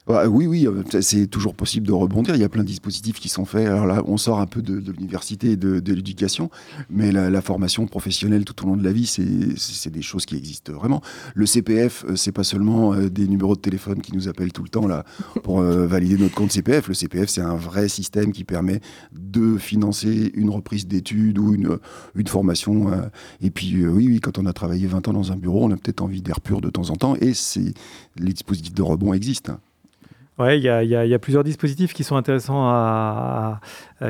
Bah, 0.06 0.28
oui, 0.28 0.46
oui, 0.46 0.68
euh, 0.68 0.84
c'est 1.00 1.26
toujours 1.26 1.54
possible 1.54 1.84
de 1.84 1.92
rebondir. 1.92 2.36
Il 2.36 2.40
y 2.40 2.44
a 2.44 2.48
plein 2.48 2.62
de 2.62 2.68
dispositifs 2.68 3.18
qui 3.18 3.28
sont 3.28 3.44
faits. 3.44 3.66
Alors 3.66 3.86
là, 3.86 4.04
on 4.06 4.16
sort 4.16 4.38
un 4.38 4.46
peu 4.46 4.62
de, 4.62 4.92
l'université 4.92 5.50
et 5.50 5.56
de, 5.56 5.92
l'éducation, 5.92 6.48
mais 6.90 7.10
la, 7.10 7.40
formation 7.40 7.86
professionnelle 7.86 8.44
tout 8.44 8.64
au 8.64 8.68
long 8.68 8.76
de 8.76 8.84
la 8.84 8.92
vie, 8.92 9.06
c'est 9.06 9.90
des 9.90 10.02
choses 10.02 10.24
qui 10.24 10.36
existent 10.36 10.72
vraiment. 10.72 11.02
Le 11.34 11.44
CPF, 11.44 12.04
euh, 12.08 12.14
c'est 12.14 12.30
pas 12.30 12.44
seulement 12.44 12.94
euh, 12.94 13.10
des 13.10 13.26
numéros 13.26 13.56
de 13.56 13.60
téléphone 13.60 14.00
qui 14.00 14.14
nous 14.14 14.28
appellent 14.28 14.52
tout 14.52 14.62
le 14.62 14.68
temps 14.68 14.86
là 14.86 15.04
pour 15.42 15.60
valider 15.62 16.16
notre 16.16 16.34
compte 16.34 16.52
CPF. 16.52 16.86
Le 16.86 16.94
CPF, 16.94 17.28
c'est 17.28 17.40
un 17.40 17.56
vrai 17.56 17.88
système 17.88 18.30
qui 18.30 18.44
permet 18.44 18.80
de 19.12 19.58
financer 19.58 20.30
une 20.34 20.50
reprise 20.50 20.86
d'études 20.86 21.38
ou 21.38 21.52
une, 21.52 21.78
formation. 22.28 22.90
Et 23.40 23.50
puis, 23.50 23.86
oui, 23.86 24.06
oui, 24.08 24.20
quand 24.20 24.38
on 24.38 24.46
a 24.46 24.52
travaillé 24.52 24.86
20 24.86 25.08
ans 25.08 25.12
dans 25.12 25.32
un 25.32 25.36
bureau, 25.36 25.64
on 25.64 25.70
a 25.72 25.76
peut-être 25.76 26.02
envie 26.02 26.22
d'air 26.22 26.40
pur 26.40 26.60
de 26.60 26.70
temps 26.70 26.90
en 26.90 26.96
temps, 26.96 27.16
et 27.16 27.32
les 28.16 28.32
dispositifs 28.32 28.74
de 28.74 28.82
rebond 28.82 29.12
existent. 29.12 29.58
Oui, 30.38 30.58
il 30.58 30.62
y, 30.62 30.88
y, 30.88 31.14
a 31.14 31.18
plusieurs 31.18 31.44
dispositifs 31.44 31.94
qui 31.94 32.04
sont 32.04 32.16
intéressants 32.16 32.68
à, 32.68 33.60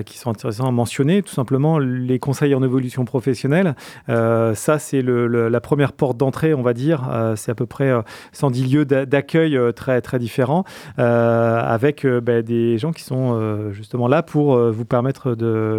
qui 0.04 0.18
sont 0.18 0.30
intéressants 0.30 0.66
à 0.66 0.72
mentionner. 0.72 1.22
Tout 1.22 1.32
simplement, 1.32 1.78
les 1.78 2.18
conseils 2.18 2.54
en 2.54 2.62
évolution 2.62 3.04
professionnelle. 3.04 3.74
Euh, 4.08 4.54
ça, 4.54 4.78
c'est 4.78 5.02
la 5.02 5.60
première 5.60 5.92
porte 5.92 6.16
d'entrée, 6.16 6.54
on 6.54 6.62
va 6.62 6.72
dire. 6.72 7.06
Euh, 7.10 7.36
c'est 7.36 7.52
à 7.52 7.54
peu 7.54 7.66
près 7.66 7.92
110 8.32 8.72
lieux 8.72 8.84
d'accueil 8.84 9.58
très, 9.74 10.00
très 10.00 10.18
différents, 10.18 10.64
avec 10.96 12.06
ben, 12.06 12.42
des 12.42 12.78
gens 12.78 12.92
qui 12.92 13.02
sont 13.02 13.70
justement 13.72 14.08
là 14.08 14.22
pour 14.22 14.58
vous 14.58 14.84
permettre 14.84 15.34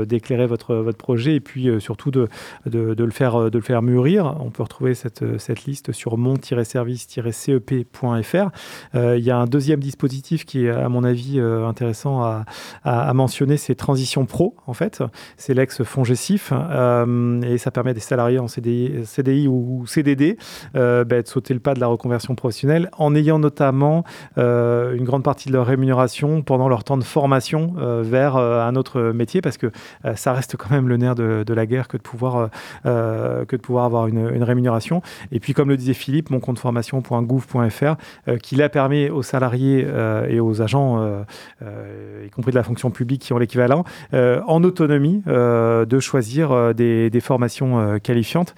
d'éclairer 0.05 0.47
votre, 0.47 0.75
votre 0.75 0.97
projet 0.97 1.35
et 1.35 1.39
puis 1.39 1.69
surtout 1.79 2.11
de, 2.11 2.27
le 2.65 3.11
faire, 3.11 3.51
de 3.51 3.57
le 3.57 3.63
faire 3.63 3.81
mûrir. 3.81 4.35
On 4.39 4.51
peut 4.51 4.63
retrouver 4.63 4.93
cette, 4.93 5.39
cette 5.39 5.65
liste 5.65 5.91
sur 5.91 6.17
mon-service-cep.fr. 6.17 8.49
Il 8.93 9.23
y 9.23 9.31
a 9.31 9.37
un 9.37 9.45
deuxième 9.45 9.79
dispositif 9.79 10.45
qui 10.45 10.65
est, 10.65 10.69
à 10.69 10.89
mon 10.89 11.03
avis, 11.03 11.39
intéressant 11.39 12.23
à, 12.23 12.45
à, 12.83 13.09
à 13.09 13.13
mentionner, 13.13 13.57
c'est 13.57 13.75
Transition 13.75 13.96
transition 13.97 14.27
pro, 14.27 14.55
en 14.67 14.73
fait. 14.73 15.01
C'est 15.37 15.55
l'ex-fonds 15.55 16.03
euh, 16.51 17.41
et 17.41 17.57
ça 17.57 17.71
permet 17.71 17.91
à 17.91 17.93
des 17.95 17.99
salariés 17.99 18.37
en 18.37 18.47
CDI, 18.47 19.47
ou 19.47 19.85
CDD 19.87 20.37
euh, 20.75 21.03
bah, 21.03 21.23
de 21.23 21.27
sauter 21.27 21.55
le 21.55 21.59
pas 21.59 21.73
de 21.73 21.79
la 21.79 21.87
reconversion 21.87 22.35
professionnelle 22.35 22.89
en 22.97 23.15
ayant 23.15 23.39
notamment 23.39 24.03
euh, 24.37 24.93
une 24.93 25.03
grande 25.03 25.23
partie 25.23 25.47
de 25.47 25.53
leur 25.53 25.65
rémunération 25.65 26.43
pendant 26.43 26.69
leur 26.69 26.83
temps 26.83 26.97
de 26.97 27.03
formation 27.03 27.73
vers 27.77 28.37
un 28.37 28.75
autre 28.75 29.01
métier 29.13 29.41
parce 29.41 29.57
que 29.57 29.71
ça 30.15 30.33
reste 30.33 30.57
quand 30.57 30.69
même 30.69 30.87
le 30.87 30.97
nerf 30.97 31.15
de, 31.15 31.53
la 31.53 31.65
guerre 31.65 31.87
que 31.87 31.97
de 31.97 32.01
pouvoir, 32.01 32.49
que 32.83 33.55
de 33.55 33.61
pouvoir 33.61 33.85
avoir 33.85 34.07
une, 34.07 34.43
rémunération. 34.43 35.01
Et 35.31 35.39
puis, 35.39 35.53
comme 35.53 35.69
le 35.69 35.77
disait 35.77 35.93
Philippe, 35.93 36.29
mon 36.29 36.39
compte 36.39 36.59
formation.gouv.fr 36.59 37.95
qui 38.41 38.55
l'a 38.55 38.69
permis 38.69 39.09
aux 39.09 39.23
salariés 39.23 39.87
et 40.29 40.39
aux 40.39 40.61
agents, 40.61 41.23
y 41.61 42.29
compris 42.29 42.51
de 42.51 42.57
la 42.57 42.63
fonction 42.63 42.91
publique 42.91 43.21
qui 43.21 43.33
ont 43.33 43.37
l'équivalent, 43.37 43.57
euh, 43.57 43.83
en 44.13 44.63
autonomie 44.63 45.23
euh, 45.27 45.85
de 45.85 45.99
choisir 45.99 46.51
euh, 46.51 46.73
des, 46.73 47.19
formations 47.19 47.99
qualifiantes. 47.99 48.55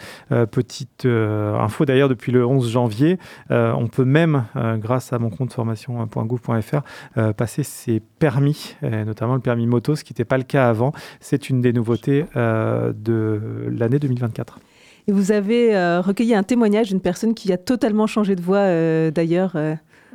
petite 0.51 1.05
info 1.05 1.85
d'ailleurs, 1.85 2.09
depuis 2.09 2.31
le 2.31 2.45
11 2.45 2.69
janvier, 2.69 3.17
on 3.49 3.87
peut 3.87 4.03
même, 4.03 4.45
grâce 4.75 5.13
à 5.13 5.19
mon 5.19 5.29
compte 5.29 5.53
formation.gouv.fr, 5.53 7.31
passer 7.33 7.63
ses 7.63 8.01
permis, 8.19 8.75
notamment 8.81 9.35
le 9.35 9.39
permis 9.39 9.65
moto, 9.65 9.95
ce 9.95 10.03
qui 10.03 10.13
n'était 10.13 10.25
pas 10.25 10.37
le 10.37 10.43
cas 10.43 10.69
avant. 10.69 10.91
C'est 11.19 11.49
une 11.49 11.61
des 11.61 11.71
nouveautés 11.73 12.25
de 12.35 13.41
l'année 13.71 13.99
2024. 13.99 14.59
Et 15.07 15.11
vous 15.11 15.31
avez 15.31 15.99
recueilli 15.99 16.35
un 16.35 16.43
témoignage 16.43 16.89
d'une 16.89 17.01
personne 17.01 17.33
qui 17.33 17.51
a 17.53 17.57
totalement 17.57 18.07
changé 18.07 18.35
de 18.35 18.41
voix 18.41 18.65
d'ailleurs. 19.11 19.55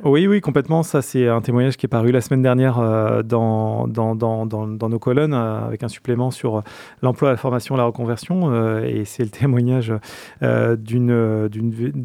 Oui, 0.03 0.27
oui, 0.27 0.41
complètement. 0.41 0.83
Ça, 0.83 1.01
c'est 1.01 1.29
un 1.29 1.39
témoignage 1.39 1.77
qui 1.77 1.85
est 1.85 1.89
paru 1.89 2.11
la 2.11 2.19
semaine 2.19 2.41
dernière 2.41 2.79
euh, 2.79 3.23
dans, 3.23 3.87
nos 3.87 4.99
colonnes 4.99 5.33
euh, 5.33 5.65
avec 5.65 5.83
un 5.83 5.87
supplément 5.87 6.31
sur 6.31 6.63
l'emploi, 7.01 7.31
la 7.31 7.37
formation, 7.37 7.77
la 7.77 7.85
reconversion. 7.85 8.51
Euh, 8.51 8.83
et 8.83 9.05
c'est 9.05 9.23
le 9.23 9.29
témoignage 9.29 9.93
d'une 10.41 11.49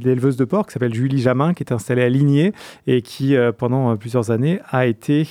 éleveuse 0.05 0.37
de 0.37 0.45
porc 0.45 0.67
qui 0.67 0.73
s'appelle 0.73 0.95
Julie 0.95 1.19
Jamin, 1.19 1.53
qui 1.53 1.65
est 1.65 1.73
installée 1.73 2.03
à 2.03 2.09
Ligné 2.09 2.53
et 2.87 3.03
qui, 3.03 3.35
pendant 3.59 3.97
plusieurs 3.97 4.31
années, 4.31 4.61
a 4.71 4.87
été 4.87 5.27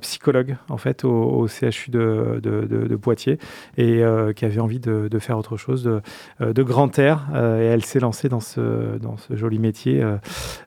psychologue 0.00 0.56
en 0.68 0.76
fait 0.76 1.04
au, 1.04 1.46
CHU 1.48 1.90
de, 1.90 2.40
de, 2.42 2.64
de, 2.66 2.96
Poitiers 2.96 3.38
et 3.76 4.02
qui 4.36 4.44
avait 4.44 4.60
envie 4.60 4.80
de, 4.80 5.18
faire 5.18 5.38
autre 5.38 5.56
chose 5.56 6.00
de 6.40 6.62
grand 6.62 6.98
air. 6.98 7.26
et 7.34 7.64
elle 7.64 7.84
s'est 7.84 8.00
lancée 8.00 8.28
dans 8.28 8.40
ce, 8.40 8.96
dans 8.98 9.16
ce 9.16 9.34
joli 9.36 9.58
métier 9.58 10.04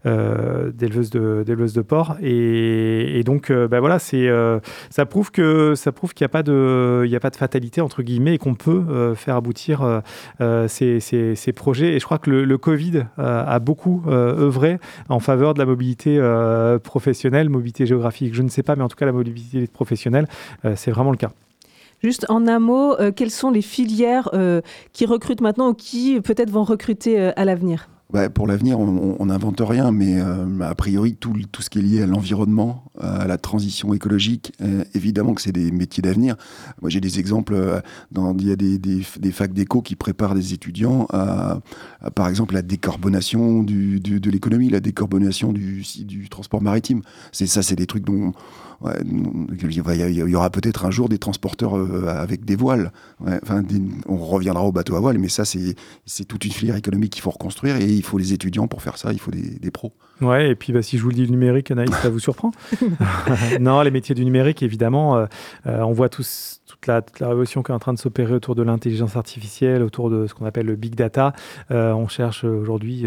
d'éleveuse 0.05 1.09
de 1.09 1.28
d'éleveuse 1.45 1.73
de 1.73 1.81
porc. 1.81 2.15
Et, 2.21 3.21
donc, 3.25 3.49
euh, 3.49 3.67
bah 3.67 3.79
voilà, 3.79 3.99
c'est, 3.99 4.27
euh, 4.27 4.59
ça 4.89 5.05
prouve 5.05 5.31
que 5.31 5.75
ça 5.75 5.91
prouve 5.91 6.13
qu'il 6.13 6.23
n'y 6.23 6.29
a 6.29 6.29
pas 6.29 6.43
de, 6.43 7.03
il 7.05 7.11
y 7.11 7.15
a 7.15 7.19
pas 7.19 7.29
de 7.29 7.35
fatalité 7.35 7.81
entre 7.81 8.01
guillemets 8.01 8.35
et 8.35 8.37
qu'on 8.37 8.55
peut 8.55 8.83
euh, 8.89 9.15
faire 9.15 9.35
aboutir 9.35 10.01
ces, 10.67 10.99
ces, 10.99 11.53
projets. 11.53 11.93
Et 11.93 11.99
je 11.99 12.05
crois 12.05 12.17
que 12.17 12.29
le, 12.29 12.57
Covid 12.57 13.05
a 13.17 13.59
beaucoup 13.59 14.03
œuvré 14.07 14.79
en 15.07 15.19
faveur 15.19 15.53
de 15.53 15.59
la 15.59 15.65
mobilité 15.65 16.19
professionnelle, 16.83 17.49
mobilité 17.49 17.85
géographique, 17.85 18.33
je 18.33 18.41
ne 18.41 18.49
sais 18.49 18.63
pas, 18.63 18.75
mais 18.75 18.83
en 18.83 18.89
tout 18.89 18.97
cas 18.97 19.05
la 19.05 19.11
mobilité 19.11 19.67
professionnelle, 19.67 20.27
c'est 20.75 20.91
vraiment 20.91 21.11
le 21.11 21.17
cas. 21.17 21.31
Juste 22.03 22.25
en 22.29 22.47
un 22.47 22.59
mot, 22.59 22.95
quelles 23.15 23.31
sont 23.31 23.49
les 23.49 23.61
filières 23.61 24.29
qui 24.93 25.05
recrutent 25.05 25.41
maintenant 25.41 25.69
ou 25.69 25.73
qui 25.73 26.19
peut-être 26.21 26.51
vont 26.51 26.63
recruter 26.63 27.19
à 27.19 27.45
l'avenir? 27.45 27.87
Bah, 28.11 28.27
pour 28.27 28.47
l'avenir, 28.47 28.79
on 28.79 29.25
n'invente 29.27 29.61
rien, 29.63 29.91
mais 29.91 30.19
euh, 30.19 30.61
a 30.61 30.73
priori, 30.73 31.13
tout, 31.13 31.35
tout, 31.51 31.61
ce 31.61 31.69
qui 31.69 31.77
est 31.77 31.83
lié 31.83 32.01
à 32.01 32.07
l'environnement, 32.07 32.85
à 32.99 33.27
la 33.27 33.37
transition 33.37 33.93
écologique, 33.93 34.51
euh, 34.61 34.83
évidemment 34.95 35.35
que 35.35 35.43
c'est 35.43 35.51
des 35.51 35.69
métiers 35.69 36.01
d'avenir. 36.01 36.35
Moi, 36.81 36.89
j'ai 36.89 37.01
des 37.01 37.19
exemples. 37.19 37.53
Euh, 37.53 37.81
il 38.15 38.47
y 38.47 38.51
a 38.51 38.55
des, 38.55 38.79
des, 38.79 39.03
des 39.19 39.31
facs 39.31 39.53
d'éco 39.53 39.83
qui 39.83 39.95
préparent 39.95 40.33
des 40.33 40.53
étudiants 40.55 41.05
à, 41.11 41.59
par 42.15 42.27
exemple, 42.27 42.55
la 42.55 42.63
décarbonation 42.63 43.61
du, 43.61 43.99
de 43.99 44.31
l'économie, 44.31 44.69
la 44.69 44.79
décarbonation 44.79 45.53
du, 45.53 45.83
du 45.99 46.29
transport 46.29 46.63
maritime. 46.63 47.03
C'est 47.31 47.45
ça, 47.45 47.61
c'est 47.61 47.75
des 47.75 47.85
trucs 47.85 48.05
dont 48.05 48.33
il 48.81 50.29
y 50.29 50.35
aura 50.35 50.49
peut-être 50.49 50.85
un 50.85 50.91
jour 50.91 51.09
des 51.09 51.17
transporteurs 51.17 51.77
euh, 51.77 52.07
avec 52.07 52.45
des 52.45 52.55
voiles. 52.55 52.91
enfin, 53.21 53.63
on 54.07 54.17
reviendra 54.17 54.63
au 54.63 54.71
bateau 54.71 54.95
à 54.95 54.99
voile, 54.99 55.17
mais 55.17 55.29
ça, 55.29 55.43
c'est 55.45 56.25
toute 56.25 56.45
une 56.45 56.51
filière 56.51 56.75
économique 56.75 57.11
qu'il 57.11 57.21
faut 57.21 57.31
reconstruire 57.31 57.75
et 57.75 57.85
il 57.85 58.03
faut 58.03 58.17
les 58.17 58.33
étudiants 58.33 58.67
pour 58.67 58.81
faire 58.81 58.97
ça, 58.97 59.11
il 59.11 59.19
faut 59.19 59.31
des, 59.31 59.59
des 59.59 59.71
pros. 59.71 59.93
Ouais, 60.21 60.49
et 60.49 60.55
puis 60.55 60.73
bah, 60.73 60.81
si 60.81 60.97
je 60.97 61.03
vous 61.03 61.09
le 61.09 61.15
dis 61.15 61.25
le 61.25 61.31
numérique, 61.31 61.71
Anaïs, 61.71 61.91
ça 62.01 62.09
vous 62.09 62.19
surprend 62.19 62.51
Non, 63.59 63.81
les 63.81 63.91
métiers 63.91 64.15
du 64.15 64.25
numérique, 64.25 64.63
évidemment, 64.63 65.17
euh, 65.17 65.25
euh, 65.65 65.79
on 65.81 65.93
voit 65.93 66.09
tous, 66.09 66.61
la, 66.87 67.01
révolution 67.21 67.63
qui 67.63 67.71
est 67.71 67.75
en 67.75 67.79
train 67.79 67.93
de 67.93 67.99
s'opérer 67.99 68.33
autour 68.33 68.55
de 68.55 68.63
l'intelligence 68.63 69.15
artificielle, 69.15 69.83
autour 69.83 70.09
de 70.09 70.27
ce 70.27 70.33
qu'on 70.33 70.45
appelle 70.45 70.65
le 70.65 70.75
big 70.75 70.95
data. 70.95 71.33
on 71.69 72.07
cherche 72.07 72.43
aujourd'hui 72.43 73.05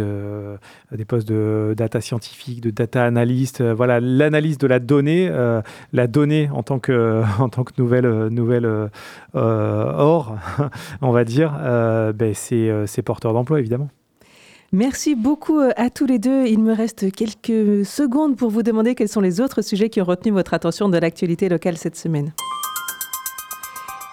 des 0.92 1.04
postes 1.04 1.28
de 1.28 1.74
data 1.76 2.00
scientifique, 2.00 2.60
de 2.60 2.70
data 2.70 3.04
analyst, 3.04 3.62
voilà, 3.62 4.00
l'analyse 4.00 4.58
de 4.58 4.66
la 4.66 4.78
donnée 4.78 5.30
la 5.92 6.06
donnée 6.06 6.48
en 6.52 6.62
tant 6.62 6.78
que, 6.78 7.22
en 7.40 7.48
tant 7.48 7.64
que 7.64 7.72
nouvelle, 7.78 8.28
nouvelle 8.28 8.66
euh, 9.34 9.92
or, 9.96 10.36
on 11.02 11.10
va 11.10 11.24
dire, 11.24 11.54
euh, 11.60 12.12
ben 12.12 12.34
c'est 12.34 13.02
porteur 13.02 13.32
d'emploi, 13.32 13.60
évidemment. 13.60 13.88
Merci 14.72 15.14
beaucoup 15.14 15.60
euh, 15.60 15.70
à 15.76 15.90
tous 15.90 16.06
les 16.06 16.18
deux. 16.18 16.46
Il 16.46 16.60
me 16.60 16.72
reste 16.72 17.12
quelques 17.12 17.84
secondes 17.84 18.36
pour 18.36 18.50
vous 18.50 18.62
demander 18.62 18.94
quels 18.94 19.08
sont 19.08 19.20
les 19.20 19.40
autres 19.40 19.60
sujets 19.60 19.90
qui 19.90 20.00
ont 20.00 20.06
retenu 20.06 20.32
votre 20.32 20.54
attention 20.54 20.88
de 20.88 20.96
l'actualité 20.96 21.48
locale 21.48 21.76
cette 21.76 21.96
semaine. 21.96 22.32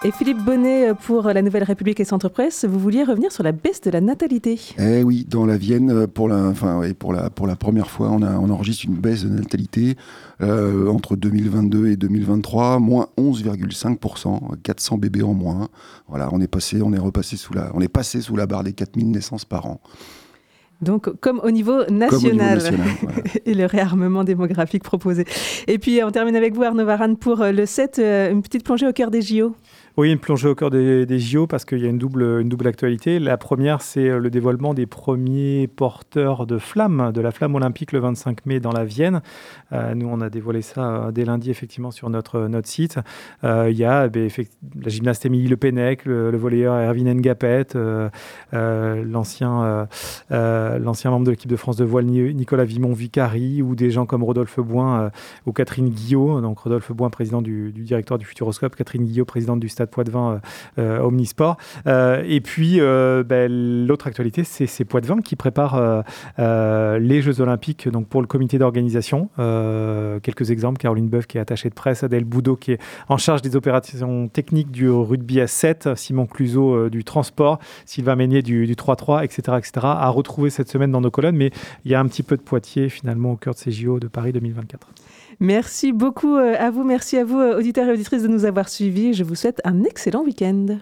Et 0.02 0.12
Philippe 0.12 0.38
Bonnet, 0.38 0.88
euh, 0.88 0.94
pour 0.94 1.24
la 1.24 1.42
Nouvelle 1.42 1.62
République 1.62 2.00
et 2.00 2.06
Centre 2.06 2.30
Presse, 2.30 2.64
vous 2.64 2.78
vouliez 2.78 3.04
revenir 3.04 3.30
sur 3.30 3.42
la 3.42 3.52
baisse 3.52 3.82
de 3.82 3.90
la 3.90 4.00
natalité. 4.00 4.58
Eh 4.78 5.02
oui, 5.02 5.26
dans 5.28 5.44
la 5.44 5.58
Vienne, 5.58 5.90
euh, 5.90 6.06
pour 6.06 6.26
la, 6.26 6.36
enfin, 6.36 6.80
pour 6.98 7.12
la, 7.12 7.28
pour 7.28 7.46
la 7.46 7.54
première 7.54 7.90
fois, 7.90 8.08
on, 8.08 8.22
a, 8.22 8.38
on 8.38 8.48
enregistre 8.48 8.86
une 8.86 8.94
baisse 8.94 9.24
de 9.24 9.28
natalité 9.28 9.96
euh, 10.40 10.88
entre 10.88 11.16
2022 11.16 11.88
et 11.88 11.96
2023, 11.96 12.78
moins 12.78 13.08
11,5%, 13.18 14.56
400 14.62 14.96
bébés 14.96 15.22
en 15.22 15.34
moins. 15.34 15.68
Voilà, 16.08 16.30
on 16.32 16.40
est 16.40 16.48
passé, 16.48 16.80
on 16.80 16.94
est 16.94 16.98
repassé 16.98 17.36
sous 17.36 17.52
la, 17.52 17.70
on 17.74 17.82
est 17.82 17.88
passé 17.88 18.22
sous 18.22 18.36
la 18.36 18.46
barre 18.46 18.64
des 18.64 18.72
4000 18.72 19.10
naissances 19.10 19.44
par 19.44 19.66
an. 19.66 19.82
Donc, 20.80 21.10
comme 21.20 21.42
au 21.44 21.50
niveau 21.50 21.84
national, 21.90 22.62
et 23.44 23.52
le 23.52 23.66
réarmement 23.66 24.24
démographique 24.24 24.82
proposé. 24.82 25.26
Et 25.66 25.78
puis, 25.78 26.02
on 26.02 26.10
termine 26.10 26.36
avec 26.36 26.54
vous, 26.54 26.62
Arnaud 26.62 26.86
Varane, 26.86 27.18
pour 27.18 27.44
le 27.44 27.66
7, 27.66 27.98
une 28.32 28.40
petite 28.40 28.64
plongée 28.64 28.88
au 28.88 28.92
cœur 28.94 29.10
des 29.10 29.20
JO. 29.20 29.54
Oui, 30.00 30.12
une 30.12 30.18
plongée 30.18 30.48
au 30.48 30.54
cœur 30.54 30.70
des, 30.70 31.18
JO 31.18 31.46
parce 31.46 31.66
qu'il 31.66 31.80
y 31.80 31.84
a 31.84 31.90
une 31.90 31.98
double, 31.98 32.22
une 32.40 32.48
double 32.48 32.66
actualité. 32.68 33.18
La 33.18 33.36
première, 33.36 33.82
c'est 33.82 34.08
euh, 34.08 34.18
le 34.18 34.30
dévoilement 34.30 34.72
des 34.72 34.86
premiers 34.86 35.66
porteurs 35.66 36.46
de 36.46 36.56
flammes, 36.56 37.12
de 37.12 37.20
la 37.20 37.32
flamme 37.32 37.54
olympique 37.54 37.92
le 37.92 37.98
25 37.98 38.46
mai 38.46 38.60
dans 38.60 38.72
la 38.72 38.86
Vienne. 38.86 39.20
Euh, 39.74 39.94
nous, 39.94 40.08
on 40.10 40.22
a 40.22 40.30
dévoilé 40.30 40.62
ça 40.62 40.80
euh, 40.80 41.10
dès 41.10 41.26
lundi, 41.26 41.50
effectivement, 41.50 41.90
sur 41.90 42.08
notre, 42.08 42.48
notre 42.48 42.66
site. 42.66 42.98
il 43.42 43.76
y 43.76 43.84
a 43.84 44.08
ben, 44.08 44.30
la 44.82 44.88
gymnaste 44.88 45.26
Émilie 45.26 45.48
Le 45.48 45.58
Pennec, 45.58 46.06
le, 46.06 46.34
volleyeur 46.34 46.76
Erwin 46.76 47.12
Ngapet, 47.12 47.66
l'ancien 48.54 49.86
l'ancien 50.30 51.10
membre 51.10 51.26
de 51.26 51.30
l'équipe 51.32 51.50
de 51.50 51.56
France 51.56 51.76
de 51.76 51.84
voile 51.84 52.06
Nicolas 52.06 52.64
Vimon-Vicari 52.64 53.60
ou 53.60 53.74
des 53.74 53.90
gens 53.90 54.06
comme 54.06 54.22
Rodolphe 54.22 54.60
Boin 54.60 55.10
ou 55.44 55.52
Catherine 55.52 55.90
Guillot. 55.90 56.40
Donc, 56.40 56.60
Rodolphe 56.60 56.90
Boin, 56.92 57.10
président 57.10 57.42
du, 57.42 57.70
du 57.70 57.82
directeur 57.82 58.16
du 58.16 58.24
Futuroscope, 58.24 58.74
Catherine 58.76 59.04
Guillot, 59.04 59.26
présidente 59.26 59.60
du 59.60 59.68
Stade 59.68 59.89
Poitvin 59.90 60.40
euh, 60.78 60.98
euh, 60.98 61.00
Omnisport. 61.00 61.56
Euh, 61.86 62.22
et 62.26 62.40
puis, 62.40 62.80
ben, 62.80 63.86
l'autre 63.86 64.06
actualité, 64.06 64.44
c'est 64.44 64.84
Poitvin 64.84 65.20
qui 65.20 65.36
prépare 65.36 66.04
les 66.38 67.22
Jeux 67.22 67.40
Olympiques 67.40 67.88
donc 67.88 68.08
pour 68.08 68.20
le 68.20 68.26
comité 68.26 68.58
d'organisation. 68.58 69.28
quelques 69.36 70.50
exemples 70.50 70.78
Caroline 70.78 71.08
Boeuf 71.08 71.26
qui 71.26 71.38
est 71.38 71.40
attachée 71.40 71.68
de 71.68 71.74
presse, 71.74 72.02
Adèle 72.02 72.24
Boudot 72.24 72.56
qui 72.56 72.72
est 72.72 72.80
en 73.08 73.16
charge 73.16 73.42
des 73.42 73.56
opérations 73.56 74.28
techniques 74.28 74.70
du 74.70 74.88
rugby 74.88 75.40
à 75.40 75.46
7, 75.46 75.90
Simon 75.96 76.26
Cluseau 76.26 76.88
du 76.88 77.04
transport, 77.04 77.58
Sylvain 77.84 78.16
Meignet 78.16 78.42
du 78.42 78.66
3-3, 78.66 79.24
etc., 79.24 79.58
etc. 79.58 79.72
à 79.82 80.08
retrouver 80.08 80.50
cette 80.50 80.68
semaine 80.68 80.90
dans 80.90 81.00
nos 81.00 81.10
colonnes. 81.10 81.36
Mais 81.36 81.50
il 81.84 81.90
y 81.90 81.94
a 81.94 82.00
un 82.00 82.06
petit 82.06 82.22
peu 82.22 82.36
de 82.36 82.42
Poitiers 82.42 82.88
finalement 82.88 83.32
au 83.32 83.36
cœur 83.36 83.54
de 83.54 83.58
ces 83.58 83.70
JO 83.70 83.98
de 83.98 84.08
Paris 84.08 84.32
2024. 84.32 84.88
Merci 85.40 85.92
beaucoup 85.92 86.36
à 86.36 86.70
vous, 86.70 86.84
merci 86.84 87.16
à 87.16 87.24
vous, 87.24 87.38
auditeurs 87.38 87.88
et 87.88 87.92
auditrices, 87.92 88.22
de 88.22 88.28
nous 88.28 88.44
avoir 88.44 88.68
suivis. 88.68 89.14
Je 89.14 89.24
vous 89.24 89.34
souhaite 89.34 89.60
un 89.64 89.84
excellent 89.84 90.22
week-end. 90.22 90.78